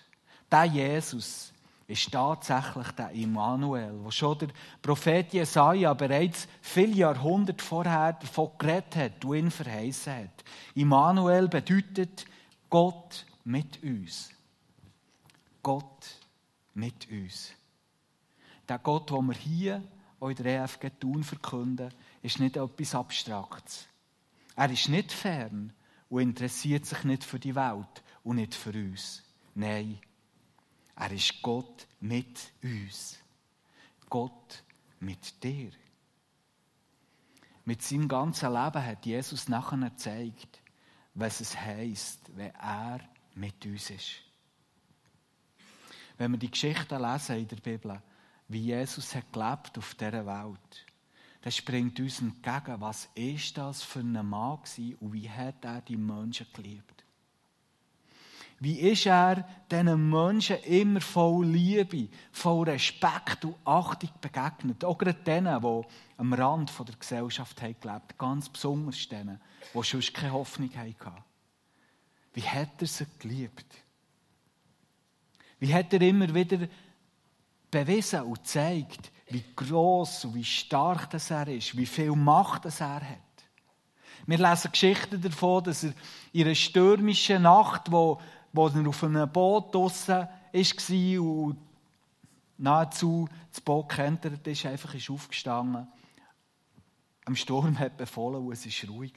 der 0.50 0.64
Jesus, 0.64 1.52
ist 1.88 2.12
tatsächlich 2.12 2.88
der 2.92 3.12
Immanuel, 3.12 3.94
wo 4.02 4.10
schon 4.10 4.40
der 4.40 4.48
Prophet 4.82 5.34
Jesaja 5.34 5.94
bereits 5.94 6.48
viele 6.62 6.96
Jahrhunderte 6.96 7.64
vorher 7.64 8.14
davon 8.14 8.52
geredet 8.58 8.96
hat 8.96 9.26
und 9.26 9.36
ihn 9.36 9.52
verheißen 9.52 10.14
hat. 10.14 10.44
Immanuel 10.74 11.50
bedeutet 11.50 12.26
Gott 12.70 13.26
mit 13.44 13.84
uns. 13.84 14.30
Gott 15.62 16.16
mit 16.74 17.12
uns. 17.12 17.52
Der 18.70 18.80
Gott, 18.80 19.12
den 19.12 19.28
wir 19.28 19.36
hier 19.36 19.84
in 20.22 20.36
der 20.36 20.64
EFG 20.64 20.92
Thun 21.00 21.24
verkünden, 21.24 21.94
ist 22.24 22.40
nicht 22.40 22.56
etwas 22.56 22.96
Abstraktes. 22.96 23.88
Er 24.56 24.72
ist 24.72 24.88
nicht 24.88 25.12
fern 25.12 25.74
und 26.16 26.22
interessiert 26.22 26.86
sich 26.86 27.04
nicht 27.04 27.26
für 27.26 27.40
die 27.40 27.56
Welt 27.56 28.02
und 28.24 28.38
nicht 28.38 28.56
für 28.56 28.70
uns. 28.70 29.22
Nein, 29.54 30.00
er 30.96 31.12
ist 31.12 31.42
Gott 31.42 31.86
mit 32.00 32.54
uns. 32.64 33.20
Gott 34.10 34.64
mit 35.02 35.44
dir. 35.44 35.72
Mit 37.66 37.82
seinem 37.82 38.08
ganzen 38.08 38.54
Leben 38.54 38.86
hat 38.86 39.06
Jesus 39.06 39.50
nachher 39.50 39.90
gezeigt, 39.90 40.62
was 41.16 41.42
es 41.42 41.54
heisst, 41.60 42.22
wenn 42.34 42.56
er 42.56 43.02
mit 43.34 43.66
uns 43.66 43.90
ist. 43.90 44.22
Wenn 46.18 46.32
wir 46.32 46.40
die 46.40 46.52
Geschichten 46.52 47.02
lesen 47.02 47.40
in 47.40 47.48
der 47.50 47.58
Bibel, 47.58 48.02
wie 48.48 48.62
Jesus 48.62 49.14
hat 49.16 49.34
gelebt 49.34 49.78
auf 49.78 49.94
dieser 49.96 50.26
Welt, 50.26 50.86
dann 51.46 51.52
springt 51.52 52.00
uns 52.00 52.22
entgegen, 52.22 52.82
was 52.82 53.08
ist 53.14 53.56
das 53.56 53.84
für 53.84 54.00
ein 54.00 54.14
Mann 54.28 54.58
gewesen 54.64 54.96
und 55.00 55.14
wie 55.14 55.30
hat 55.30 55.64
er 55.64 55.80
die 55.82 55.96
Menschen 55.96 56.48
geliebt. 56.52 57.04
Wie 58.60 58.80
ist 58.80 59.06
er 59.06 59.48
diesen 59.70 60.10
Menschen 60.10 60.58
immer 60.64 61.02
voll 61.02 61.46
Liebe, 61.46 62.10
voll 62.32 62.68
Respekt 62.68 63.46
und 63.46 63.58
Achtung 63.64 64.10
begegnet? 64.20 64.84
Auch 64.84 64.98
gerade 64.98 65.22
denen, 65.22 65.62
die 65.62 65.82
am 66.18 66.34
Rand 66.34 66.74
der 66.80 66.96
Gesellschaft 66.96 67.62
haben 67.62 67.76
gelebt 67.80 68.18
Ganz 68.18 68.50
besonders 68.50 69.08
denen, 69.08 69.40
die 69.72 69.84
sonst 69.84 70.16
keine 70.16 70.34
Hoffnung 70.34 70.72
hatten. 70.76 71.24
Wie 72.34 72.42
hat 72.42 72.82
er 72.82 72.88
sie 72.88 73.06
geliebt? 73.20 73.84
Wie 75.60 75.72
hat 75.72 75.94
er 75.94 76.02
immer 76.02 76.34
wieder 76.34 76.68
bewiesen 77.70 78.24
und 78.24 78.40
gezeigt, 78.40 79.12
wie 79.28 79.44
groß 79.56 80.26
und 80.26 80.36
wie 80.36 80.44
stark 80.44 81.10
das 81.10 81.32
er 81.32 81.48
ist, 81.48 81.76
wie 81.76 81.86
viel 81.86 82.12
Macht 82.12 82.66
das 82.66 82.80
er 82.80 83.02
hat. 83.02 83.20
Wir 84.28 84.38
lesen 84.38 84.72
Geschichten 84.72 85.22
davon, 85.22 85.64
dass 85.64 85.84
er 85.84 85.94
in 86.34 86.46
einer 86.46 86.56
stürmischen 86.56 87.44
Nacht, 87.44 87.92
wo, 87.92 88.20
wo 88.54 88.68
er 88.68 88.88
auf 88.88 89.04
einem 89.04 89.32
Boot 89.32 89.74
draussen 89.74 90.28
war 90.54 91.22
und 91.22 91.58
nahezu 92.58 93.28
das 93.52 93.62
Boot 93.62 93.90
gekentert 93.90 94.46
ist, 94.48 94.66
einfach 94.66 94.94
ist 94.94 95.10
aufgestanden. 95.10 95.88
Am 97.26 97.36
Sturm 97.36 97.78
hat 97.80 97.98
befohlen 97.98 98.46
und 98.46 98.54
es 98.54 98.66
war 98.66 98.96
ruhig. 98.96 99.14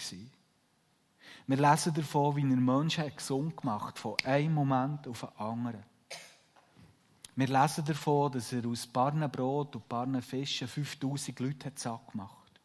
Wir 1.46 1.56
lesen 1.56 1.94
davon, 1.94 2.36
wie 2.36 2.42
er 2.42 2.56
Menschen 2.56 3.14
gesund 3.14 3.56
gemacht 3.56 3.88
hat, 3.88 3.98
von 3.98 4.16
einem 4.24 4.54
Moment 4.54 5.06
auf 5.06 5.20
den 5.20 5.36
anderen. 5.38 5.84
Wir 7.38 7.46
lesen 7.46 7.84
davon, 7.84 8.32
dass 8.32 8.52
er 8.52 8.66
aus 8.66 8.88
ein 8.92 9.30
Brot 9.30 9.76
und 9.76 9.92
ein 9.92 10.20
Fischen 10.22 10.66
5000 10.66 11.38
Leute 11.38 11.66
hat 11.66 11.78
satt 11.78 12.10
gemacht. 12.10 12.60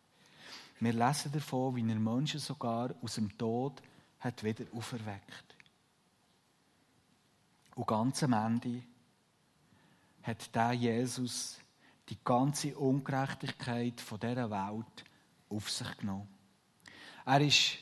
Wir 0.79 0.93
lesen 0.93 1.31
davon, 1.31 1.75
wie 1.75 1.87
er 1.87 1.99
Menschen 1.99 2.39
sogar 2.39 2.89
aus 3.03 3.13
dem 3.13 3.37
Tod 3.37 3.83
hat 4.19 4.43
wieder 4.43 4.65
auferweckt. 4.75 5.55
Und 7.75 7.85
ganz 7.85 8.23
am 8.23 8.33
Ende 8.33 8.81
hat 10.23 10.55
der 10.55 10.73
Jesus 10.73 11.59
die 12.09 12.17
ganze 12.23 12.75
Ungerechtigkeit 12.75 14.01
von 14.01 14.19
dieser 14.19 14.49
Welt 14.49 15.05
auf 15.49 15.69
sich 15.69 15.97
genommen. 15.97 16.27
Er 17.27 17.41
ist 17.41 17.77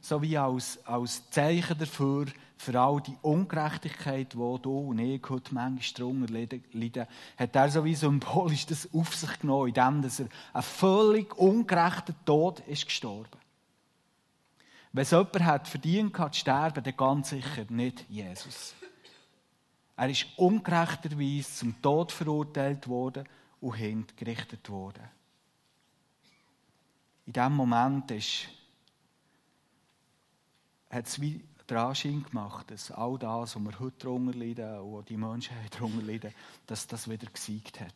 so 0.00 0.22
wie 0.22 0.38
als, 0.38 0.86
als 0.86 1.28
Zeichen 1.30 1.76
dafür, 1.76 2.26
für 2.62 2.78
all 2.78 3.00
die 3.00 3.18
Ungerechtigkeit, 3.22 4.34
die 4.34 4.36
du 4.36 4.78
und 4.90 4.98
ich 5.00 5.28
heute 5.28 5.52
manchmal 5.52 5.94
darunter 5.96 6.32
leiden, 6.72 7.06
hat 7.36 7.56
er 7.56 7.68
so 7.68 7.84
wie 7.84 7.94
symbolisch 7.96 8.66
das 8.66 8.88
auf 8.94 9.16
sich 9.16 9.40
genommen, 9.40 9.68
indem 9.68 10.04
er 10.04 10.28
einen 10.52 10.62
völlig 10.62 11.36
ungerechten 11.36 12.14
Tod 12.24 12.60
ist 12.60 12.86
gestorben. 12.86 13.40
Wenn 14.92 15.02
es 15.02 15.10
jemand 15.10 15.40
hat 15.40 15.66
verdient 15.66 16.16
hat, 16.18 16.34
zu 16.34 16.40
sterben, 16.40 16.84
dann 16.84 16.96
ganz 16.96 17.30
sicher 17.30 17.64
nicht 17.68 18.06
Jesus. 18.08 18.74
Er 19.96 20.08
ist 20.08 20.26
ungerechterweise 20.36 21.52
zum 21.52 21.82
Tod 21.82 22.12
verurteilt 22.12 22.86
worden 22.86 23.28
und 23.60 23.74
hingerichtet 23.74 24.70
worden. 24.70 25.08
In 27.26 27.32
diesem 27.32 27.56
Moment 27.56 28.10
ist, 28.12 28.46
hat 30.90 31.06
es 31.06 31.20
wie 31.20 31.42
Anschein 31.80 32.24
gemacht, 32.24 32.70
dass 32.70 32.90
all 32.90 33.18
das, 33.18 33.56
was 33.56 33.62
wir 33.62 33.78
heute 33.78 33.96
darunter 33.98 34.38
leiden 34.38 34.78
und 34.80 35.08
die 35.08 35.16
Menschen 35.16 35.56
darunter 35.70 36.02
leiden, 36.02 36.32
dass 36.66 36.86
das 36.86 37.08
wieder 37.08 37.26
gesiegt 37.26 37.80
hat. 37.80 37.94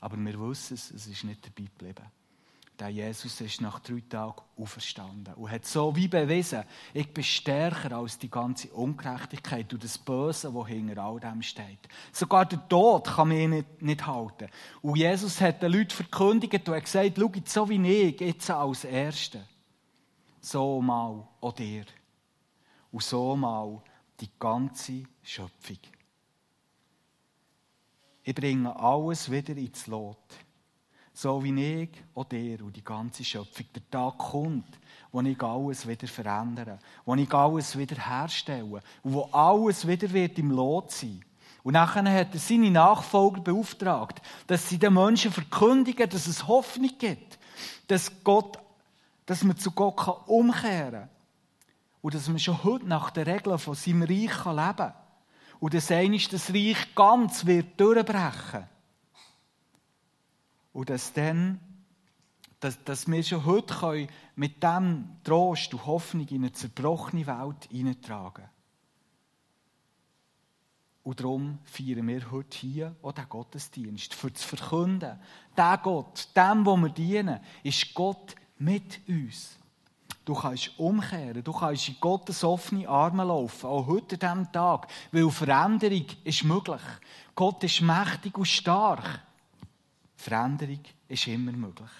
Aber 0.00 0.16
wir 0.16 0.40
wissen 0.40 0.74
es, 0.74 0.90
es 0.90 1.06
ist 1.06 1.24
nicht 1.24 1.44
dabei 1.44 1.68
geblieben. 1.68 2.06
Der 2.78 2.90
Jesus 2.90 3.40
ist 3.40 3.62
nach 3.62 3.80
drei 3.80 4.02
Tagen 4.06 4.42
auferstanden 4.58 5.32
und 5.34 5.50
hat 5.50 5.64
so 5.64 5.96
wie 5.96 6.08
bewiesen, 6.08 6.62
ich 6.92 7.12
bin 7.12 7.24
stärker 7.24 7.96
als 7.96 8.18
die 8.18 8.28
ganze 8.28 8.68
Ungerechtigkeit 8.68 9.72
und 9.72 9.82
das 9.82 9.96
Böse, 9.96 10.52
das 10.52 10.66
hinter 10.68 11.02
all 11.02 11.18
dem 11.18 11.40
steht. 11.40 11.78
Sogar 12.12 12.44
der 12.44 12.68
Tod 12.68 13.06
kann 13.06 13.28
mich 13.28 13.48
nicht, 13.48 13.82
nicht 13.82 14.06
halten. 14.06 14.48
Und 14.82 14.98
Jesus 14.98 15.40
hat 15.40 15.62
den 15.62 15.72
Leuten 15.72 15.90
verkündigt 15.90 16.68
und 16.68 16.74
hat 16.74 16.84
gesagt, 16.84 17.12
schau, 17.18 17.32
so 17.46 17.68
wie 17.70 18.08
ich, 18.08 18.20
jetzt 18.20 18.50
als 18.50 18.84
Erster 18.84 19.40
so 20.46 20.80
mal 20.80 21.26
auch 21.40 21.52
dir. 21.52 21.84
Und 22.92 23.02
so 23.02 23.34
mal 23.36 23.82
die 24.20 24.30
ganze 24.38 25.02
Schöpfung. 25.22 25.78
Ich 28.22 28.34
bringe 28.34 28.74
alles 28.74 29.30
wieder 29.30 29.56
ins 29.56 29.86
Lot. 29.86 30.16
So 31.12 31.42
wie 31.42 31.82
ich, 31.82 31.90
auch 32.14 32.24
dir 32.24 32.62
und 32.62 32.76
die 32.76 32.84
ganze 32.84 33.24
Schöpfung. 33.24 33.66
Der 33.74 33.90
Tag 33.90 34.18
kommt, 34.18 34.78
wo 35.10 35.20
ich 35.20 35.42
alles 35.42 35.86
wieder 35.86 36.06
verändere, 36.06 36.78
wo 37.04 37.14
ich 37.14 37.32
alles 37.32 37.76
wieder 37.76 37.96
herstelle 37.96 38.82
und 39.02 39.14
wo 39.14 39.22
alles 39.32 39.86
wieder 39.86 40.10
wird 40.12 40.38
im 40.38 40.50
Lot 40.50 40.92
sein. 40.92 41.24
Und 41.64 41.72
nachher 41.72 42.04
hat 42.04 42.34
er 42.34 42.38
seine 42.38 42.70
Nachfolger 42.70 43.40
beauftragt, 43.40 44.22
dass 44.46 44.68
sie 44.68 44.78
den 44.78 44.94
Menschen 44.94 45.32
verkündigen, 45.32 46.08
dass 46.08 46.28
es 46.28 46.46
Hoffnung 46.46 46.92
gibt, 46.98 47.38
dass 47.88 48.12
Gott 48.22 48.58
dass 49.26 49.42
man 49.42 49.56
zu 49.56 49.72
Gott 49.72 50.28
umkehren 50.28 50.92
kann. 50.92 51.10
Und 52.00 52.14
dass 52.14 52.28
man 52.28 52.38
schon 52.38 52.62
heute 52.62 52.86
nach 52.86 53.10
den 53.10 53.28
Regeln 53.28 53.58
von 53.58 53.74
seinem 53.74 54.02
Reich 54.02 54.44
leben 54.44 54.76
kann. 54.76 54.94
Und 55.58 55.74
dass 55.74 55.90
einmal 55.90 56.20
das 56.30 56.54
Reich 56.54 56.94
ganz 56.94 57.44
wird 57.44 57.80
durchbrechen. 57.80 58.68
Und 60.72 60.90
dass 60.90 61.12
dann, 61.12 61.58
dass, 62.60 62.82
dass 62.84 63.08
wir 63.08 63.22
schon 63.22 63.44
heute 63.44 63.74
können 63.74 64.08
mit 64.36 64.62
dem 64.62 65.16
Trost 65.24 65.74
und 65.74 65.86
Hoffnung 65.86 66.28
in 66.28 66.42
eine 66.42 66.52
zerbrochene 66.52 67.26
Welt 67.26 67.68
hineintragen. 67.70 68.48
Und 71.02 71.20
darum 71.20 71.58
feiern 71.64 72.06
wir 72.08 72.30
heute 72.30 72.58
hier 72.58 72.96
auch 73.00 73.12
den 73.12 73.28
Gottesdienst. 73.28 74.12
Für 74.12 74.32
zu 74.32 74.46
verkünden, 74.46 75.18
der 75.56 75.80
Gott, 75.82 76.28
dem, 76.36 76.66
wo 76.66 76.76
wir 76.76 76.90
dienen, 76.90 77.40
ist 77.62 77.94
Gott 77.94 78.34
mit 78.58 79.00
uns. 79.08 79.58
Du 80.24 80.34
kannst 80.34 80.76
umkehren, 80.78 81.44
du 81.44 81.52
kannst 81.52 81.88
in 81.88 81.96
Gottes 82.00 82.42
offene 82.42 82.88
Arme 82.88 83.22
laufen, 83.24 83.66
auch 83.66 83.86
heute 83.86 84.14
an 84.26 84.38
diesem 84.38 84.52
Tag, 84.52 84.88
weil 85.12 85.30
Veränderung 85.30 86.06
ist 86.24 86.42
möglich. 86.42 86.80
Gott 87.34 87.62
ist 87.62 87.80
mächtig 87.80 88.36
und 88.36 88.46
stark. 88.46 89.22
Veränderung 90.16 90.80
ist 91.06 91.26
immer 91.28 91.52
möglich. 91.52 91.90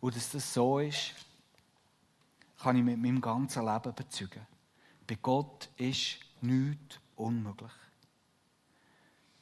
Und 0.00 0.16
dass 0.16 0.30
das 0.30 0.54
so 0.54 0.78
ist, 0.78 1.14
kann 2.62 2.76
ich 2.76 2.84
mit 2.84 2.98
meinem 2.98 3.20
ganzen 3.20 3.66
Leben 3.66 3.94
bezeugen. 3.94 4.46
Bei 5.06 5.18
Gott 5.20 5.68
ist 5.76 6.20
nichts 6.40 6.98
unmöglich. 7.16 7.70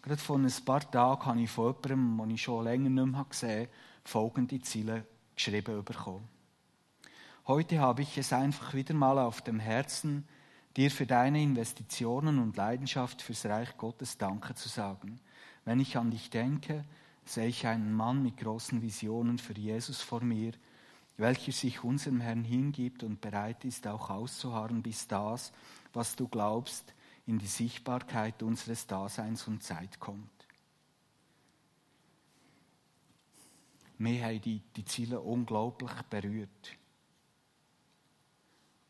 Gerade 0.03 0.21
vor 0.21 0.37
ein 0.37 0.53
paar 0.65 0.91
Tagen 0.91 1.27
habe 1.27 1.43
ich 1.43 1.51
von 1.51 1.77
jemandem, 1.87 2.19
den 2.19 2.35
ich 2.35 2.43
schon 2.43 2.65
länger 2.65 2.89
nicht 2.89 3.07
mehr 3.07 3.27
gesehen 3.29 3.61
habe, 3.61 3.71
folgende 4.05 4.61
Ziele 4.63 5.07
geschrieben 5.39 5.85
bekommen. 5.85 6.29
Heute 7.47 7.79
habe 7.79 8.03
ich 8.03 8.19
es 8.19 8.33
einfach 8.33 8.75
wieder 8.75 8.93
mal 8.93 9.19
auf 9.19 9.41
dem 9.41 9.61
Herzen, 9.61 10.27
dir 10.77 10.91
für 10.91 11.07
deine 11.07 11.41
Investitionen 11.41 12.41
und 12.41 12.57
Leidenschaft 12.57 13.23
fürs 13.23 13.47
Reich 13.47 13.77
Gottes 13.77 14.19
Danke 14.19 14.55
zu 14.55 14.69
sagen. 14.69 15.21
Wenn 15.65 15.81
ich 15.81 15.97
an 15.97 16.11
dich 16.11 16.29
denke, 16.31 16.85
sehe 17.25 17.47
ich 17.47 17.67
einen 17.67 17.93
Mann 17.93 18.23
mit 18.23 18.37
großen 18.37 18.83
Visionen 18.83 19.39
für 19.39 19.55
Jesus 19.55 20.03
vor 20.03 20.23
mir, 20.23 20.53
welcher 21.17 21.53
sich 21.53 21.85
unserem 21.85 22.21
Herrn 22.21 22.45
hingibt 22.45 23.03
und 23.05 23.21
bereit 23.21 23.65
ist, 23.65 23.87
auch 23.87 24.11
auszuharren, 24.11 24.83
bis 24.83 25.07
das, 25.07 25.53
was 25.93 26.17
du 26.17 26.27
glaubst, 26.27 26.95
in 27.27 27.39
die 27.39 27.47
Sichtbarkeit 27.47 28.43
unseres 28.43 28.87
Daseins 28.87 29.47
und 29.47 29.63
Zeit 29.63 30.01
kommt. 30.01 30.38
Mir 33.99 34.25
haben 34.25 34.41
die, 34.41 34.61
die 34.77 34.85
Ziele 34.85 35.21
unglaublich 35.21 35.91
berührt. 36.09 36.77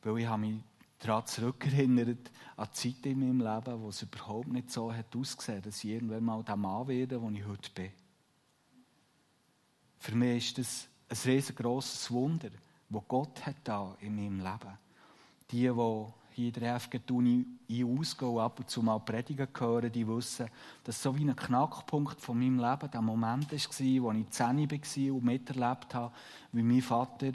Weil 0.03 0.19
ich 0.19 0.27
habe 0.27 0.43
mich 0.43 0.61
daran 0.99 1.27
zurückerinnert, 1.27 2.31
an 2.57 2.69
die 2.69 2.73
Zeit 2.73 3.07
in 3.07 3.21
meinem 3.21 3.41
Leben, 3.41 3.81
wo 3.81 3.89
es 3.89 4.03
überhaupt 4.03 4.49
nicht 4.49 4.71
so 4.71 4.93
hat 4.93 5.15
ausgesehen 5.17 5.63
dass 5.63 5.83
ich 5.85 5.91
irgendwann 5.91 6.25
mal 6.25 6.43
der 6.43 6.57
Mann 6.57 6.89
werde, 6.89 7.19
der 7.19 7.31
ich 7.31 7.47
heute 7.47 7.71
bin. 7.71 7.91
Für 9.99 10.15
mich 10.15 10.59
ist 10.59 10.59
das 10.59 10.89
ein 11.27 11.31
riesengroßes 11.33 12.11
Wunder, 12.11 12.51
das 12.91 13.03
Gott 13.09 13.47
hat 13.47 13.57
da 13.65 13.97
in 14.01 14.17
meinem 14.17 14.39
Leben. 14.39 14.79
Die, 15.51 15.63
die 15.63 16.28
hier 16.39 16.55
in 16.55 16.61
der 16.61 16.77
FG-Uni 16.77 17.47
ein- 17.69 17.99
ausgehen 17.99 18.31
und 18.31 18.41
ab 18.41 18.61
und 18.61 18.71
zu 18.71 18.81
mal 18.81 19.01
Predigen 19.01 19.49
hören, 19.59 19.91
die 19.91 20.07
wissen, 20.07 20.49
dass 20.85 21.03
so 21.03 21.17
wie 21.17 21.25
ein 21.25 21.35
Knackpunkt 21.35 22.21
von 22.21 22.39
meinem 22.39 22.61
Leben 22.61 22.91
der 22.91 23.03
Moment 23.03 23.51
war, 23.51 23.59
wo 24.03 24.13
ich 24.13 24.31
10 24.31 24.71
war 24.71 25.15
und 25.15 25.25
miterlebt 25.25 25.95
habe, 25.95 26.15
wie 26.53 26.63
mein 26.63 26.81
Vater 26.81 27.33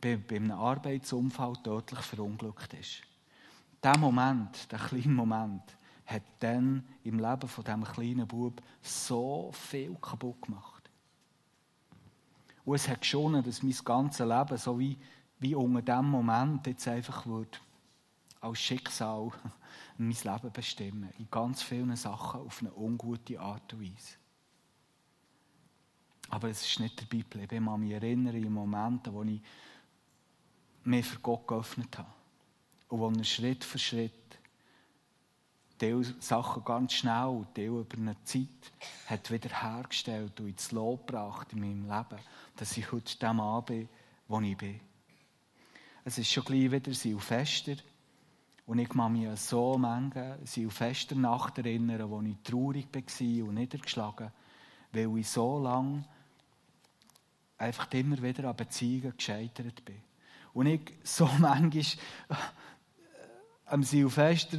bei, 0.00 0.16
bei 0.16 0.36
einem 0.36 0.52
Arbeitsunfall 0.52 1.56
tödlich 1.62 2.00
verunglückt 2.00 2.72
ist. 2.72 3.02
Dieser 3.84 3.98
Moment, 3.98 4.72
der 4.72 4.78
kleine 4.78 5.08
Moment, 5.08 5.62
hat 6.06 6.22
dann 6.40 6.82
im 7.04 7.18
Leben 7.18 7.48
von 7.48 7.64
diesem 7.64 7.84
kleinen 7.84 8.26
Bub 8.26 8.62
so 8.80 9.50
viel 9.52 9.96
kaputt 10.00 10.40
gemacht. 10.40 10.90
Und 12.64 12.76
es 12.76 12.88
hat 12.88 13.02
geschonen, 13.02 13.44
dass 13.44 13.62
mein 13.62 13.76
ganzes 13.84 14.26
Leben 14.26 14.56
so 14.56 14.78
wie, 14.78 14.96
wie 15.40 15.54
unter 15.54 15.82
diesem 15.82 16.10
Moment 16.10 16.66
jetzt 16.66 16.88
einfach 16.88 17.26
wird 17.26 17.60
als 18.46 18.58
Schicksal 18.58 19.30
mein 19.98 20.10
Leben 20.10 20.52
bestimmen. 20.52 21.10
In 21.18 21.30
ganz 21.30 21.62
vielen 21.62 21.96
Sachen 21.96 22.40
auf 22.40 22.60
eine 22.60 22.74
ungute 22.74 23.40
Art 23.40 23.72
und 23.72 23.82
Weise. 23.82 24.14
Aber 26.28 26.48
es 26.48 26.66
ist 26.66 26.80
nicht 26.80 26.98
der 27.00 27.06
Bibel. 27.06 27.42
Ich 27.42 27.48
kann 27.48 27.80
mich 27.80 27.92
erinnern, 27.92 28.34
in 28.34 28.52
Momenten, 28.52 29.12
wo 29.12 29.22
ich 29.22 29.40
mich 30.84 31.06
für 31.06 31.20
Gott 31.20 31.46
geöffnet 31.46 31.98
habe. 31.98 32.12
Und 32.88 33.00
wo 33.00 33.10
er 33.10 33.24
Schritt 33.24 33.64
für 33.64 33.78
Schritt 33.78 34.12
Teil 35.78 36.02
Sachen 36.20 36.64
ganz 36.64 36.94
schnell 36.94 37.26
und 37.26 37.58
über 37.58 37.96
eine 37.98 38.16
Zeit 38.24 38.48
hat 39.06 39.30
wieder 39.30 39.50
hergestellt 39.62 40.40
und 40.40 40.48
ins 40.48 40.72
Lob 40.72 41.06
gebracht 41.06 41.52
in 41.52 41.60
meinem 41.60 41.82
Leben, 41.82 42.22
dass 42.56 42.76
ich 42.76 42.90
heute 42.92 43.18
dem 43.18 43.42
bin, 43.66 43.88
wo 44.26 44.40
ich 44.40 44.56
bin. 44.56 44.80
Es 46.04 46.16
ist 46.16 46.32
schon 46.32 46.44
gleich 46.44 46.70
wieder 46.70 46.94
Silvester 46.94 47.76
und 48.66 48.80
ich 48.80 48.88
kann 48.88 49.12
mich 49.12 49.28
an 49.28 49.36
so 49.36 49.78
manche 49.78 50.38
Silvester 50.44 51.14
Nacht 51.14 51.58
erinnern, 51.58 52.10
wo 52.10 52.20
ich 52.20 52.36
traurig 52.42 52.88
war 52.92 53.48
und 53.48 53.54
niedergeschlagen, 53.54 54.32
weil 54.92 55.18
ich 55.18 55.28
so 55.28 55.60
lange 55.60 56.04
einfach 57.58 57.90
immer 57.92 58.20
wieder 58.20 58.50
an 58.50 58.56
Beziehungen 58.56 59.16
gescheitert 59.16 59.84
bin. 59.84 60.02
Und 60.52 60.66
ich 60.66 60.92
so 61.04 61.28
manchmal 61.38 61.84
am 63.66 63.84
Silvester 63.84 64.58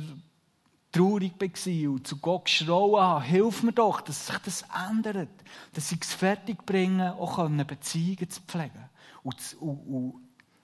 traurig 0.93 1.34
war 1.39 1.91
und 1.91 2.08
zu 2.08 2.17
Gott 2.17 2.46
geschrauen 2.46 3.02
habe, 3.02 3.26
hilf 3.26 3.62
mir 3.62 3.74
doch, 3.74 4.00
dass 4.00 4.28
sich 4.28 4.38
das 4.39 4.65
ändert, 4.89 5.30
dass 5.74 5.91
ich 5.91 6.02
es 6.02 6.13
fertig 6.13 6.65
bringe, 6.65 7.13
auch 7.15 7.39
eine 7.39 7.65
Beziehung 7.65 8.30
zu 8.30 8.41
pflegen 8.41 8.89
und, 9.24 9.58
und, 9.60 9.80
und, 9.80 10.13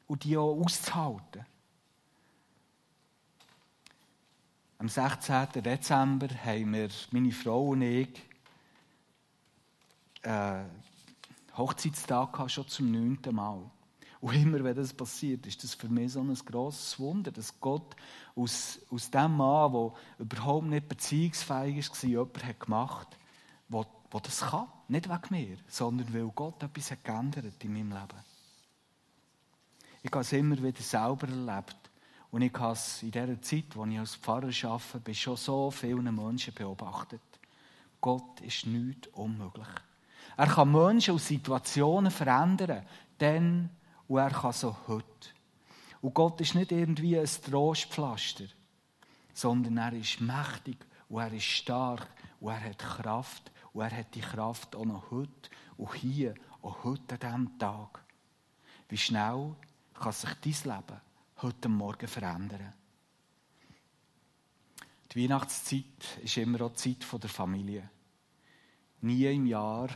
und 0.07 0.23
die 0.23 0.37
auch 0.37 0.59
auszuhalten. 0.61 1.45
Am 4.83 4.89
16. 4.89 5.63
Dezember 5.63 6.27
haben 6.43 6.73
wir, 6.73 6.89
meine 7.11 7.31
Frau 7.31 7.69
und 7.69 7.83
ich, 7.83 8.09
äh, 10.23 10.65
Hochzeitstag 11.55 12.33
gehabt, 12.33 12.51
schon 12.51 12.67
zum 12.67 12.91
neunten 12.91 13.33
Mal. 13.33 13.61
Und 14.19 14.35
immer, 14.35 14.61
wenn 14.61 14.75
das 14.75 14.93
passiert, 14.93 15.47
ist 15.47 15.63
das 15.63 15.73
für 15.73 15.87
mich 15.87 16.11
so 16.11 16.19
ein 16.19 16.33
grosses 16.33 16.99
Wunder, 16.99 17.31
dass 17.31 17.57
Gott 17.61 17.95
aus, 18.35 18.81
aus 18.91 19.09
dem 19.09 19.37
Mann, 19.37 19.71
der 19.71 19.93
überhaupt 20.19 20.67
nicht 20.67 20.89
beziehungsfähig 20.89 21.89
war, 21.89 22.09
jemanden 22.09 22.43
hat 22.45 22.59
gemacht 22.59 23.07
hat, 23.71 23.87
der 24.11 24.19
das 24.19 24.41
kann. 24.41 24.67
Nicht 24.89 25.07
wegen 25.07 25.27
mir, 25.29 25.57
sondern 25.69 26.13
weil 26.13 26.27
Gott 26.35 26.61
etwas 26.61 26.91
hat 26.91 27.05
geändert 27.05 27.63
in 27.63 27.71
meinem 27.71 27.91
Leben. 27.91 28.19
Ich 30.01 30.11
habe 30.11 30.19
es 30.19 30.33
immer 30.33 30.61
wieder 30.61 30.81
selber 30.81 31.29
erlebt. 31.29 31.82
Und 32.33 32.41
ich 32.41 32.53
habe 32.55 32.75
in 33.03 33.11
dieser 33.11 33.41
Zeit, 33.43 33.77
als 33.77 33.89
ich 33.91 33.99
als 33.99 34.15
Pfarrer 34.15 34.49
arbeite, 34.71 34.99
bei 35.01 35.13
schon 35.13 35.37
so 35.37 35.69
vielen 35.69 36.15
Menschen 36.15 36.51
beobachtet. 36.51 37.21
Gott 38.01 38.41
ist 38.41 38.65
nichts 38.65 39.07
unmöglich. 39.09 39.67
Er 40.35 40.47
kann 40.47 40.71
Menschen 40.71 41.13
und 41.13 41.19
Situationen 41.19 42.09
verändern, 42.09 42.87
dann 43.19 43.69
und 44.07 44.17
er 44.17 44.31
kann 44.31 44.51
so 44.51 44.75
heute. 44.87 45.29
Und 46.01 46.15
Gott 46.15 46.41
ist 46.41 46.55
nicht 46.55 46.71
irgendwie 46.71 47.19
ein 47.19 47.29
Trostpflaster, 47.51 48.45
sondern 49.31 49.77
er 49.77 49.93
ist 49.93 50.19
mächtig 50.19 50.77
und 51.09 51.21
er 51.21 51.33
ist 51.33 51.43
stark 51.43 52.07
und 52.39 52.49
er 52.49 52.63
hat 52.63 52.79
Kraft 52.79 53.51
und 53.73 53.83
er 53.83 53.95
hat 53.95 54.15
die 54.15 54.21
Kraft 54.21 54.75
auch 54.75 54.85
noch 54.85 55.11
heute 55.11 55.51
und 55.77 55.93
hier, 55.93 56.33
auch 56.63 56.83
heute 56.83 57.13
an 57.27 57.45
diesem 57.45 57.59
Tag. 57.59 58.03
Wie 58.89 58.97
schnell 58.97 59.55
kann 59.93 60.11
sich 60.11 60.33
dein 60.41 60.77
Leben 60.77 61.12
heute 61.43 61.69
Morgen 61.69 62.07
verändern? 62.07 62.73
Die 65.11 65.23
Weihnachtszeit 65.23 66.19
ist 66.23 66.37
immer 66.37 66.61
auch 66.61 66.73
die 66.73 66.97
Zeit 66.97 67.21
der 67.21 67.29
Familie. 67.29 67.89
Nie 69.01 69.25
im 69.25 69.45
Jahr 69.45 69.89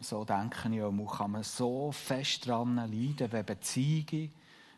so 0.00 0.24
denke 0.24 0.68
ich 0.74 0.82
auch, 0.82 1.18
kann 1.18 1.32
man 1.32 1.42
so 1.42 1.92
fest 1.92 2.48
daran 2.48 2.76
leiden, 2.76 3.30
wenn 3.30 3.44
Beziehungen, 3.44 4.32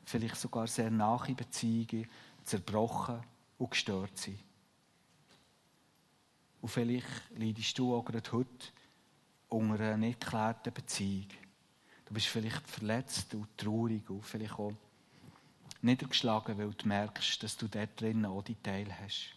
vielleicht 0.04 0.36
sogar 0.36 0.66
sehr 0.66 0.90
nahe 0.90 1.34
Beziehungen, 1.34 2.08
zerbrochen 2.42 3.20
und 3.58 3.70
gestört 3.70 4.18
sind. 4.18 4.40
Und 6.60 6.68
vielleicht 6.68 7.30
leidest 7.36 7.78
du 7.78 7.94
auch 7.94 8.04
gerade 8.04 8.32
heute 8.32 8.68
unter 9.48 9.84
einer 9.84 9.96
nicht 9.96 10.20
geklärten 10.20 10.72
Beziehung. 10.72 11.28
Du 12.04 12.14
bist 12.14 12.26
vielleicht 12.26 12.68
verletzt 12.68 13.34
und 13.34 13.56
traurig 13.56 14.08
und 14.10 14.24
vielleicht 14.24 14.58
auch 14.58 14.72
niedergeschlagen, 15.82 16.58
weil 16.58 16.70
du 16.70 16.88
merkst, 16.88 17.42
dass 17.42 17.56
du 17.56 17.68
dort 17.68 18.00
drinnen 18.00 18.26
auch 18.26 18.42
die 18.42 18.60
Teil 18.62 18.86
hast. 19.02 19.34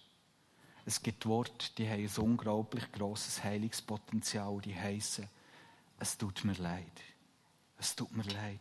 Es 0.85 1.01
gibt 1.01 1.25
Worte, 1.25 1.71
die 1.77 1.89
haben 1.89 2.03
ein 2.03 2.23
unglaublich 2.23 2.91
grosses 2.91 3.43
Heilungspotenzial, 3.43 4.61
die 4.61 4.75
heißen 4.75 5.27
es 5.97 6.17
tut 6.17 6.43
mir 6.43 6.53
leid. 6.53 7.01
Es 7.77 7.95
tut 7.95 8.15
mir 8.15 8.23
leid. 8.23 8.59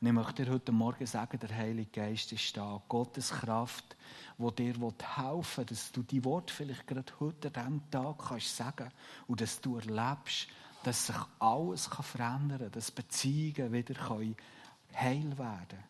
Und 0.00 0.06
ich 0.06 0.12
möchte 0.12 0.44
dir 0.44 0.52
heute 0.52 0.72
Morgen 0.72 1.06
sagen, 1.06 1.38
der 1.38 1.54
Heilige 1.54 1.90
Geist 1.90 2.32
ist 2.32 2.56
da. 2.56 2.80
Gottes 2.88 3.30
Kraft, 3.30 3.96
wo 4.38 4.50
dir 4.50 4.74
helfen 4.74 5.58
will, 5.58 5.64
dass 5.66 5.92
du 5.92 6.02
die 6.02 6.24
Worte 6.24 6.54
vielleicht 6.54 6.86
gerade 6.86 7.12
heute 7.20 7.48
an 7.48 7.82
diesem 7.82 7.90
Tag 7.90 8.18
kannst 8.28 8.56
sagen 8.56 8.90
und 9.26 9.40
dass 9.40 9.60
du 9.60 9.76
erlebst, 9.76 10.48
dass 10.84 11.08
sich 11.08 11.16
alles 11.38 11.86
verändern 11.86 12.60
kann, 12.60 12.72
dass 12.72 12.90
Beziehungen 12.90 13.72
wieder 13.72 13.94
heil 14.94 15.38
werden 15.38 15.68
können. 15.68 15.84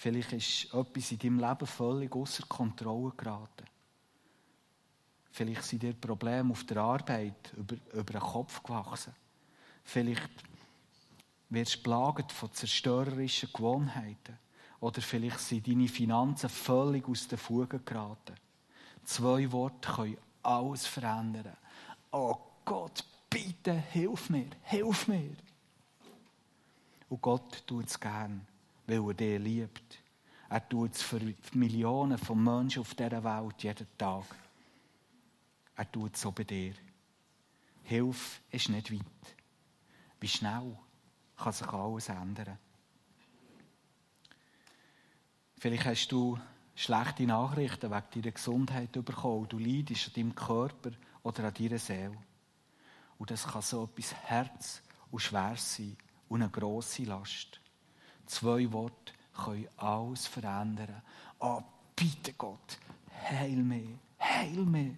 Vielleicht 0.00 0.32
ist 0.32 0.72
etwas 0.72 1.12
in 1.12 1.18
deinem 1.18 1.40
Leben 1.40 1.66
völlig 1.66 2.16
außer 2.16 2.46
Kontrolle 2.46 3.12
geraten. 3.14 3.66
Vielleicht 5.30 5.62
sind 5.64 5.82
dir 5.82 5.92
Probleme 5.92 6.52
auf 6.52 6.64
der 6.64 6.78
Arbeit 6.78 7.52
über, 7.54 7.76
über 7.92 8.12
den 8.14 8.20
Kopf 8.22 8.62
gewachsen. 8.62 9.14
Vielleicht 9.84 10.30
wirst 11.50 11.76
du 11.76 11.82
plagt 11.82 12.32
von 12.32 12.50
zerstörerischen 12.50 13.50
Gewohnheiten. 13.52 14.38
Oder 14.80 15.02
vielleicht 15.02 15.40
sind 15.40 15.68
deine 15.68 15.86
Finanzen 15.86 16.48
völlig 16.48 17.06
aus 17.06 17.28
den 17.28 17.36
Fugen 17.36 17.84
geraten. 17.84 18.36
Zwei 19.04 19.52
Worte 19.52 19.92
können 19.92 20.16
alles 20.42 20.86
verändern. 20.86 21.58
Oh 22.10 22.38
Gott, 22.64 23.04
bitte 23.28 23.74
hilf 23.74 24.30
mir, 24.30 24.48
hilf 24.62 25.08
mir. 25.08 25.36
Und 27.10 27.20
Gott 27.20 27.66
tut 27.66 27.86
es 27.86 28.00
gern, 28.00 28.46
weil 28.90 29.08
er 29.08 29.14
dich 29.14 29.38
liebt. 29.38 29.98
Er 30.48 30.68
tut 30.68 30.94
es 30.94 31.02
für 31.02 31.20
Millionen 31.54 32.18
von 32.18 32.42
Menschen 32.42 32.80
auf 32.80 32.94
dieser 32.94 33.22
Welt 33.22 33.62
jeden 33.62 33.86
Tag. 33.96 34.24
Er 35.76 35.90
tut 35.90 36.14
es 36.14 36.20
so 36.20 36.32
bei 36.32 36.44
dir. 36.44 36.74
Hilfe 37.84 38.40
ist 38.50 38.68
nicht 38.68 38.92
weit. 38.92 39.36
Wie 40.18 40.28
schnell 40.28 40.76
kann 41.36 41.52
sich 41.52 41.68
alles 41.68 42.08
ändern. 42.08 42.58
Vielleicht 45.58 45.84
hast 45.84 46.08
du 46.08 46.38
schlechte 46.74 47.24
Nachrichten 47.24 47.90
wegen 47.90 48.10
deiner 48.22 48.32
Gesundheit 48.32 48.92
bekommen. 48.92 49.48
Du 49.48 49.58
leidest 49.58 50.08
an 50.08 50.14
deinem 50.14 50.34
Körper 50.34 50.90
oder 51.22 51.44
an 51.44 51.54
deiner 51.54 51.78
Seele. 51.78 52.16
Und 53.18 53.30
das 53.30 53.46
kann 53.46 53.62
so 53.62 53.84
etwas 53.84 54.14
Herz 54.14 54.82
und 55.10 55.20
schwer 55.20 55.54
sein 55.56 55.96
und 56.28 56.42
eine 56.42 56.50
grosse 56.50 57.04
Last. 57.04 57.60
Zwei 58.30 58.70
Worte 58.70 59.12
können 59.34 59.66
alles 59.76 60.28
verändern. 60.28 61.02
Oh, 61.40 61.60
bitte 61.96 62.32
Gott, 62.34 62.78
heil 63.28 63.56
mich, 63.56 63.88
heil 64.20 64.64
mich. 64.66 64.94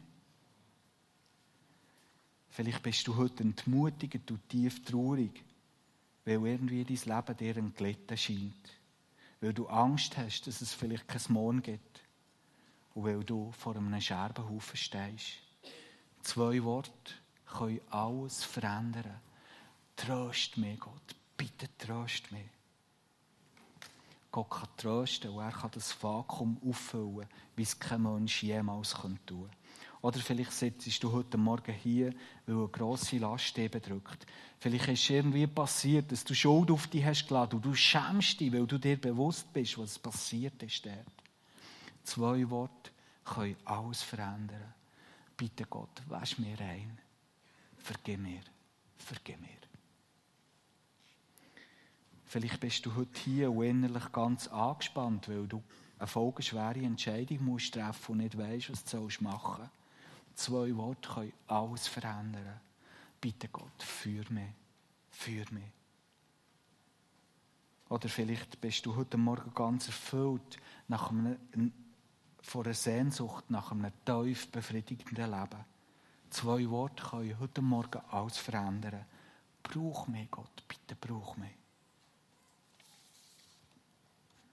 Vielleicht 2.50 2.82
bist 2.82 3.08
du 3.08 3.16
heute 3.16 3.42
entmutigt 3.42 4.30
und 4.30 4.46
tief 4.50 4.84
traurig, 4.84 5.42
weil 6.26 6.46
irgendwie 6.46 6.84
dein 6.84 7.16
Leben 7.16 7.36
dir 7.38 7.56
entglitten 7.56 8.18
scheint. 8.18 8.70
Weil 9.40 9.54
du 9.54 9.66
Angst 9.66 10.18
hast, 10.18 10.46
dass 10.46 10.60
es 10.60 10.74
vielleicht 10.74 11.08
kein 11.08 11.32
Morgen 11.32 11.62
gibt. 11.62 12.02
Und 12.92 13.04
weil 13.04 13.24
du 13.24 13.50
vor 13.52 13.74
einem 13.76 13.98
Scherbenhaufen 13.98 14.76
stehst. 14.76 15.38
Zwei 16.20 16.62
Worte 16.62 17.14
können 17.46 17.80
alles 17.88 18.44
verändern. 18.44 19.20
Tröst 19.96 20.58
mich, 20.58 20.78
Gott. 20.78 21.16
Bitte 21.34 21.70
tröst 21.78 22.30
mich. 22.30 22.50
Gott 24.32 24.48
kann 24.50 24.68
trösten 24.78 25.30
und 25.30 25.42
er 25.42 25.52
kann 25.52 25.70
das 25.72 26.02
Vakuum 26.02 26.58
auffüllen, 26.66 27.28
wie 27.54 27.62
es 27.62 27.78
kein 27.78 28.02
Mensch 28.02 28.42
jemals 28.42 28.94
tun 28.94 29.18
könnte. 29.26 29.50
Oder 30.00 30.18
vielleicht 30.18 30.52
sitzt 30.52 31.02
du 31.04 31.12
heute 31.12 31.38
Morgen 31.38 31.72
hier, 31.72 32.12
weil 32.46 32.56
eine 32.56 32.68
grosse 32.68 33.18
Last 33.18 33.56
dich 33.56 33.70
bedrückt. 33.70 34.26
Vielleicht 34.58 34.88
ist 34.88 35.10
irgendwie 35.10 35.46
passiert, 35.46 36.10
dass 36.10 36.24
du 36.24 36.34
Schuld 36.34 36.70
auf 36.70 36.88
dich 36.88 37.04
hast 37.04 37.28
geladen 37.28 37.56
und 37.56 37.64
du 37.64 37.74
schämst 37.74 38.40
dich, 38.40 38.52
weil 38.52 38.66
du 38.66 38.78
dir 38.78 39.00
bewusst 39.00 39.52
bist, 39.52 39.78
was 39.78 39.98
passiert 39.98 40.60
ist 40.62 40.84
dort. 40.84 40.96
Zwei 42.02 42.48
Worte 42.50 42.90
können 43.24 43.56
alles 43.64 44.02
verändern. 44.02 44.74
Bitte 45.36 45.66
Gott, 45.66 46.02
wasch 46.08 46.38
mir 46.38 46.58
rein. 46.58 46.98
Vergib 47.78 48.20
mir. 48.20 48.40
Vergib 48.96 49.40
mir. 49.40 49.71
Vielleicht 52.32 52.60
bist 52.60 52.86
du 52.86 52.94
heute 52.94 53.20
hier 53.20 53.52
und 53.52 53.62
innerlich 53.62 54.10
ganz 54.10 54.48
angespannt, 54.48 55.28
weil 55.28 55.46
du 55.46 55.62
eine 55.98 56.06
folgenschwere 56.06 56.78
Entscheidung 56.78 57.44
musst 57.44 57.74
treffen 57.74 58.12
und 58.12 58.18
nicht 58.18 58.38
weißt, 58.38 58.72
was 58.72 58.84
du 58.84 59.06
machen 59.20 59.56
sollst. 59.58 59.70
Zwei 60.36 60.74
Worte 60.78 61.10
können 61.10 61.32
alles 61.46 61.88
verändern. 61.88 62.58
Bitte 63.20 63.48
Gott, 63.48 63.82
führ 63.82 64.24
mich. 64.30 64.48
Führ 65.10 65.44
mich. 65.50 65.70
Oder 67.90 68.08
vielleicht 68.08 68.58
bist 68.62 68.86
du 68.86 68.96
heute 68.96 69.18
Morgen 69.18 69.52
ganz 69.54 69.88
erfüllt 69.88 70.56
nach 70.88 71.10
einem, 71.10 71.36
von 72.40 72.64
einer 72.64 72.72
Sehnsucht 72.72 73.50
nach 73.50 73.72
einem 73.72 73.92
tief 74.06 74.50
befriedigenden 74.50 75.30
Leben. 75.30 75.66
Zwei 76.30 76.66
Worte 76.70 77.02
können 77.04 77.38
heute 77.38 77.60
Morgen 77.60 78.00
alles 78.10 78.38
verändern. 78.38 79.04
Brauch 79.62 80.06
mich, 80.06 80.30
Gott, 80.30 80.64
bitte 80.66 80.96
brauch 80.96 81.36
mich. 81.36 81.61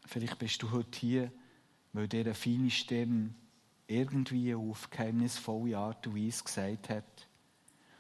Vielleicht 0.10 0.39
bist 0.39 0.63
du 0.63 0.72
heute 0.72 1.00
hier, 1.00 1.32
weil 1.93 2.08
dir 2.08 2.22
eine 2.22 2.34
feine 2.34 2.72
Stimme 2.72 3.36
irgendwie 3.86 4.56
auf 4.56 4.89
geheimnisvolle 4.89 5.78
Art 5.78 6.08
und 6.08 6.15
Weise 6.15 6.43
gesagt 6.43 6.89
hat, 6.89 7.28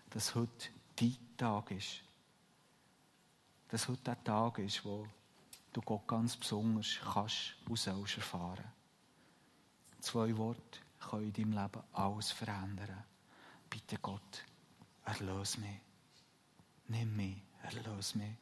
dass 0.09 0.33
heute 0.33 0.69
dein 0.95 1.15
Tag 1.37 1.69
ist. 1.69 2.01
Dass 3.67 3.87
heute 3.87 4.01
der 4.01 4.23
Tag 4.23 4.57
ist, 4.57 4.83
wo 4.83 5.05
du 5.71 5.81
Gott 5.81 6.07
ganz 6.07 6.35
besonders 6.35 6.97
kannst 7.13 7.53
und 7.67 7.77
sollst 7.77 8.17
erfahren. 8.17 8.65
Zwei 9.99 10.35
Worte 10.35 10.79
können 10.99 11.25
in 11.25 11.33
deinem 11.33 11.51
Leben 11.51 11.83
alles 11.93 12.31
verändern. 12.31 13.03
Bitte 13.69 13.99
Gott, 14.01 14.45
erlöse 15.05 15.59
mich. 15.59 15.79
Nimm 16.87 17.15
mich, 17.15 17.37
erlöse 17.61 18.17
mich. 18.17 18.35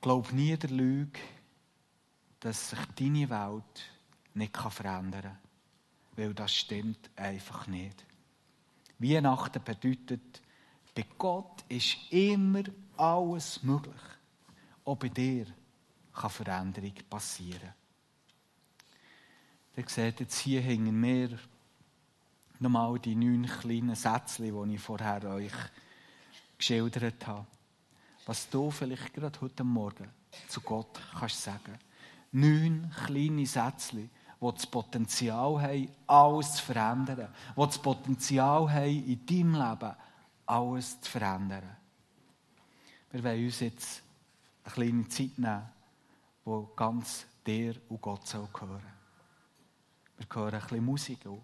Glaub 0.00 0.32
nie 0.32 0.56
der 0.56 0.70
Lüge, 0.70 1.20
dass 2.40 2.70
sich 2.70 2.78
deine 2.96 3.28
Welt 3.28 3.90
nicht 4.34 4.56
verändern 4.56 5.22
kann. 5.22 5.38
Weil 6.16 6.34
das 6.34 6.54
stimmt 6.54 7.10
einfach 7.16 7.66
nicht. 7.66 8.04
Weihnachten 8.98 9.62
bedeutet, 9.62 10.42
bei 10.94 11.04
Gott 11.16 11.64
ist 11.68 11.96
immer 12.10 12.64
alles 12.96 13.62
möglich. 13.62 13.94
Auch 14.84 14.96
bei 14.96 15.08
dir 15.08 15.46
kann 16.12 16.30
Veränderung 16.30 16.94
passieren. 17.08 17.74
Ihr 19.76 19.88
seht 19.88 20.20
jetzt 20.20 20.40
hier 20.40 20.60
hinter 20.60 20.92
mir 20.92 21.38
nochmal 22.58 22.98
die 22.98 23.14
neun 23.14 23.46
kleinen 23.46 23.94
Sätze, 23.94 24.42
die 24.42 24.74
ich 24.74 24.80
vorher 24.80 25.24
euch 25.24 25.52
geschildert 26.58 27.26
habe. 27.26 27.46
Was 28.30 28.48
du 28.48 28.70
vielleicht 28.70 29.12
gerade 29.12 29.40
heute 29.40 29.64
Morgen 29.64 30.08
zu 30.46 30.60
Gott 30.60 31.00
kannst 31.18 31.42
sagen. 31.42 31.76
Neun 32.30 32.88
kleine 33.04 33.44
Sätze, 33.44 33.96
die 33.96 34.08
das 34.40 34.68
Potenzial 34.68 35.60
haben, 35.60 35.88
alles 36.06 36.54
zu 36.54 36.62
verändern. 36.62 37.26
Die 37.56 37.60
das 37.60 37.82
Potenzial 37.82 38.72
haben, 38.72 39.04
in 39.04 39.26
deinem 39.26 39.54
Leben 39.54 39.96
alles 40.46 41.00
zu 41.00 41.10
verändern. 41.10 41.76
Wir 43.10 43.24
wollen 43.24 43.46
uns 43.46 43.58
jetzt 43.58 44.00
eine 44.62 44.74
kleine 44.74 45.08
Zeit 45.08 45.36
nehmen, 45.36 45.68
die 46.46 46.66
ganz 46.76 47.26
dir 47.44 47.74
und 47.88 48.00
Gott 48.00 48.28
soll 48.28 48.48
gehören. 48.52 48.80
Wir 50.18 50.26
hören 50.32 50.54
ein 50.54 50.60
bisschen 50.60 50.84
Musik 50.84 51.26
an. 51.26 51.40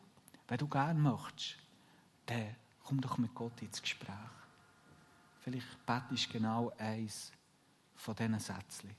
Wenn 0.46 0.58
du 0.58 0.68
gerne 0.68 1.00
möchtest, 1.00 1.56
dann 2.26 2.54
komm 2.84 3.00
doch 3.00 3.18
mit 3.18 3.34
Gott 3.34 3.60
ins 3.60 3.82
Gespräch. 3.82 4.14
Vielleicht 5.46 5.86
betest 5.86 6.28
genau 6.32 6.72
eins 6.76 7.30
von 7.94 8.16
diesen 8.16 8.40
Sätzen. 8.40 8.90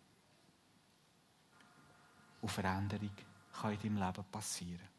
Und 2.40 2.50
Veränderung 2.50 3.12
kann 3.52 3.74
in 3.74 3.80
deinem 3.82 3.98
Leben 3.98 4.24
passieren. 4.32 4.97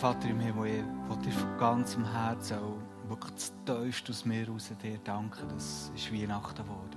Vater 0.00 0.30
im 0.30 0.40
Himmel, 0.40 0.66
ich 0.66 1.10
will 1.10 1.22
dir 1.22 1.30
von 1.30 1.58
ganzem 1.58 2.10
Herzen 2.10 2.58
auch 2.58 3.10
wirklich 3.10 3.34
das 3.34 3.52
Tiefste 3.66 4.12
aus 4.12 4.24
mir 4.24 4.48
raus 4.48 4.72
dir 4.82 4.96
danken, 5.04 5.46
dass 5.50 5.92
es 5.94 6.10
Weihnachten 6.10 6.66
wurde. 6.66 6.96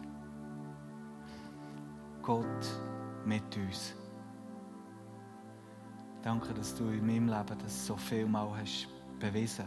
Gott 2.21 2.65
mit 3.25 3.43
uns. 3.57 3.93
Danke, 6.21 6.53
dass 6.53 6.75
du 6.75 6.85
in 6.85 7.05
meinem 7.05 7.27
Leben 7.27 7.59
das 7.61 7.85
so 7.85 7.97
viel 7.97 8.25
Mal 8.25 8.49
hast 8.57 8.87
bewiesen, 9.19 9.65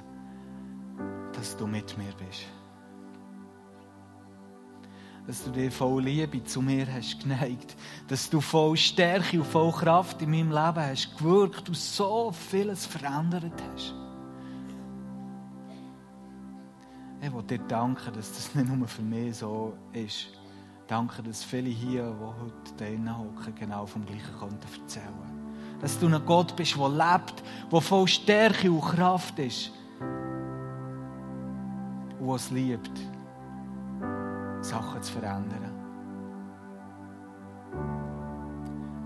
dass 1.35 1.55
du 1.59 1.67
mit 1.67 1.95
mir 1.99 2.15
bist. 2.17 2.47
Dass 5.27 5.43
du 5.43 5.51
dir 5.51 5.73
voll 5.73 6.05
Liebe 6.05 6.43
zu 6.45 6.63
mir 6.63 6.87
hast 6.93 7.21
geneigt, 7.21 7.77
dass 8.07 8.31
du 8.31 8.41
voll 8.41 8.77
Stärke 8.77 9.39
und 9.39 9.47
voll 9.47 9.73
Kraft 9.73 10.23
in 10.23 10.31
meinem 10.31 10.51
Leben 10.51 10.87
hast 10.87 11.17
gewirkt 11.19 11.69
und 11.69 11.77
so 11.77 12.33
vieles 12.33 12.87
verändert 12.87 13.61
hast. 13.73 13.95
Ich 17.21 17.33
will 17.33 17.43
dir 17.43 17.59
danken, 17.59 18.15
dass 18.15 18.33
das 18.33 18.55
nicht 18.55 18.73
nur 18.73 18.87
für 18.87 19.03
mich 19.03 19.39
so 19.39 19.77
ist. 19.93 20.29
Danke, 20.87 21.23
dass 21.25 21.43
viele 21.43 21.71
hier, 21.71 22.05
die 22.05 22.43
heute 22.43 22.77
drinnen 22.77 23.19
hocken, 23.19 23.53
genau 23.59 23.85
vom 23.87 24.07
Gleichen 24.07 24.33
erzählen 24.33 25.07
konnten 25.09 25.37
dass 25.81 25.99
du 25.99 26.07
ein 26.07 26.25
Gott 26.25 26.57
bist, 26.57 26.77
der 26.77 26.89
lebt, 26.89 27.43
der 27.71 27.81
voll 27.81 28.09
Stärke 28.09 28.71
und 28.71 28.81
Kraft 28.81 29.39
ist. 29.39 29.71
Und 32.19 32.35
es 32.35 32.51
liebt, 32.51 32.91
Sachen 34.67 35.01
zu 35.01 35.13
verändern. 35.13 35.73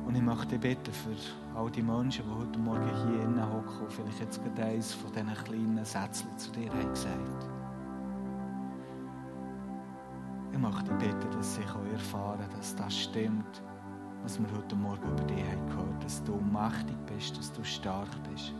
Und 0.07 0.15
ich 0.15 0.23
möchte 0.23 0.59
bitten 0.59 0.93
für 0.93 1.15
all 1.57 1.71
die 1.71 1.83
Menschen, 1.83 2.25
die 2.25 2.35
heute 2.35 2.59
Morgen 2.59 2.83
hier 2.83 3.23
innen 3.23 3.53
hocken 3.53 3.81
und 3.83 3.93
vielleicht 3.93 4.21
jetzt 4.21 4.43
gerade 4.43 4.65
eines 4.65 4.95
von 4.95 5.13
diesen 5.13 5.35
kleinen 5.45 5.85
Sätzen 5.85 6.37
zu 6.39 6.51
dir 6.53 6.71
haben 6.71 6.89
gesagt. 6.91 7.47
Ich 10.53 10.59
möchte 10.59 10.95
bitten, 10.95 11.31
dass 11.31 11.55
sie 11.55 11.63
erfahren 11.93 12.41
dass 12.57 12.75
das 12.75 12.97
stimmt 12.97 13.63
was 14.23 14.39
wir 14.39 14.49
heute 14.57 14.77
Morgen 14.77 15.09
über 15.09 15.25
dich 15.25 15.45
haben 15.45 15.67
gehört 15.69 16.05
dass 16.05 16.23
du 16.25 16.37
mächtig 16.37 16.97
bist, 17.07 17.39
dass 17.39 17.53
du 17.53 17.65
stark 17.65 18.09
bist, 18.31 18.53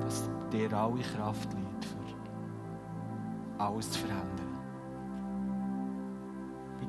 dass 0.00 0.28
dir 0.50 0.72
alle 0.72 1.02
Kraft 1.02 1.52
liegt, 1.52 1.84
für 1.84 1.98
alles 3.58 3.90
zu 3.90 4.00
verändern. 4.00 4.43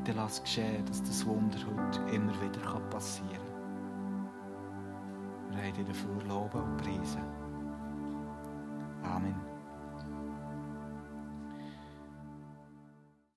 Bitte 0.05 0.19
lass 0.19 0.43
geschehen, 0.43 0.85
dass 0.85 1.01
das 1.01 1.25
Wunder 1.25 1.57
heute 1.57 2.15
immer 2.15 2.31
wieder 2.39 2.79
passieren 2.91 3.31
kann. 3.31 4.29
Wir 5.49 5.63
haben 5.63 5.73
dich 5.73 5.87
dafür 5.87 6.21
loben 6.27 6.61
und 6.61 6.77
preisen. 6.77 7.23
Amen. 9.01 9.54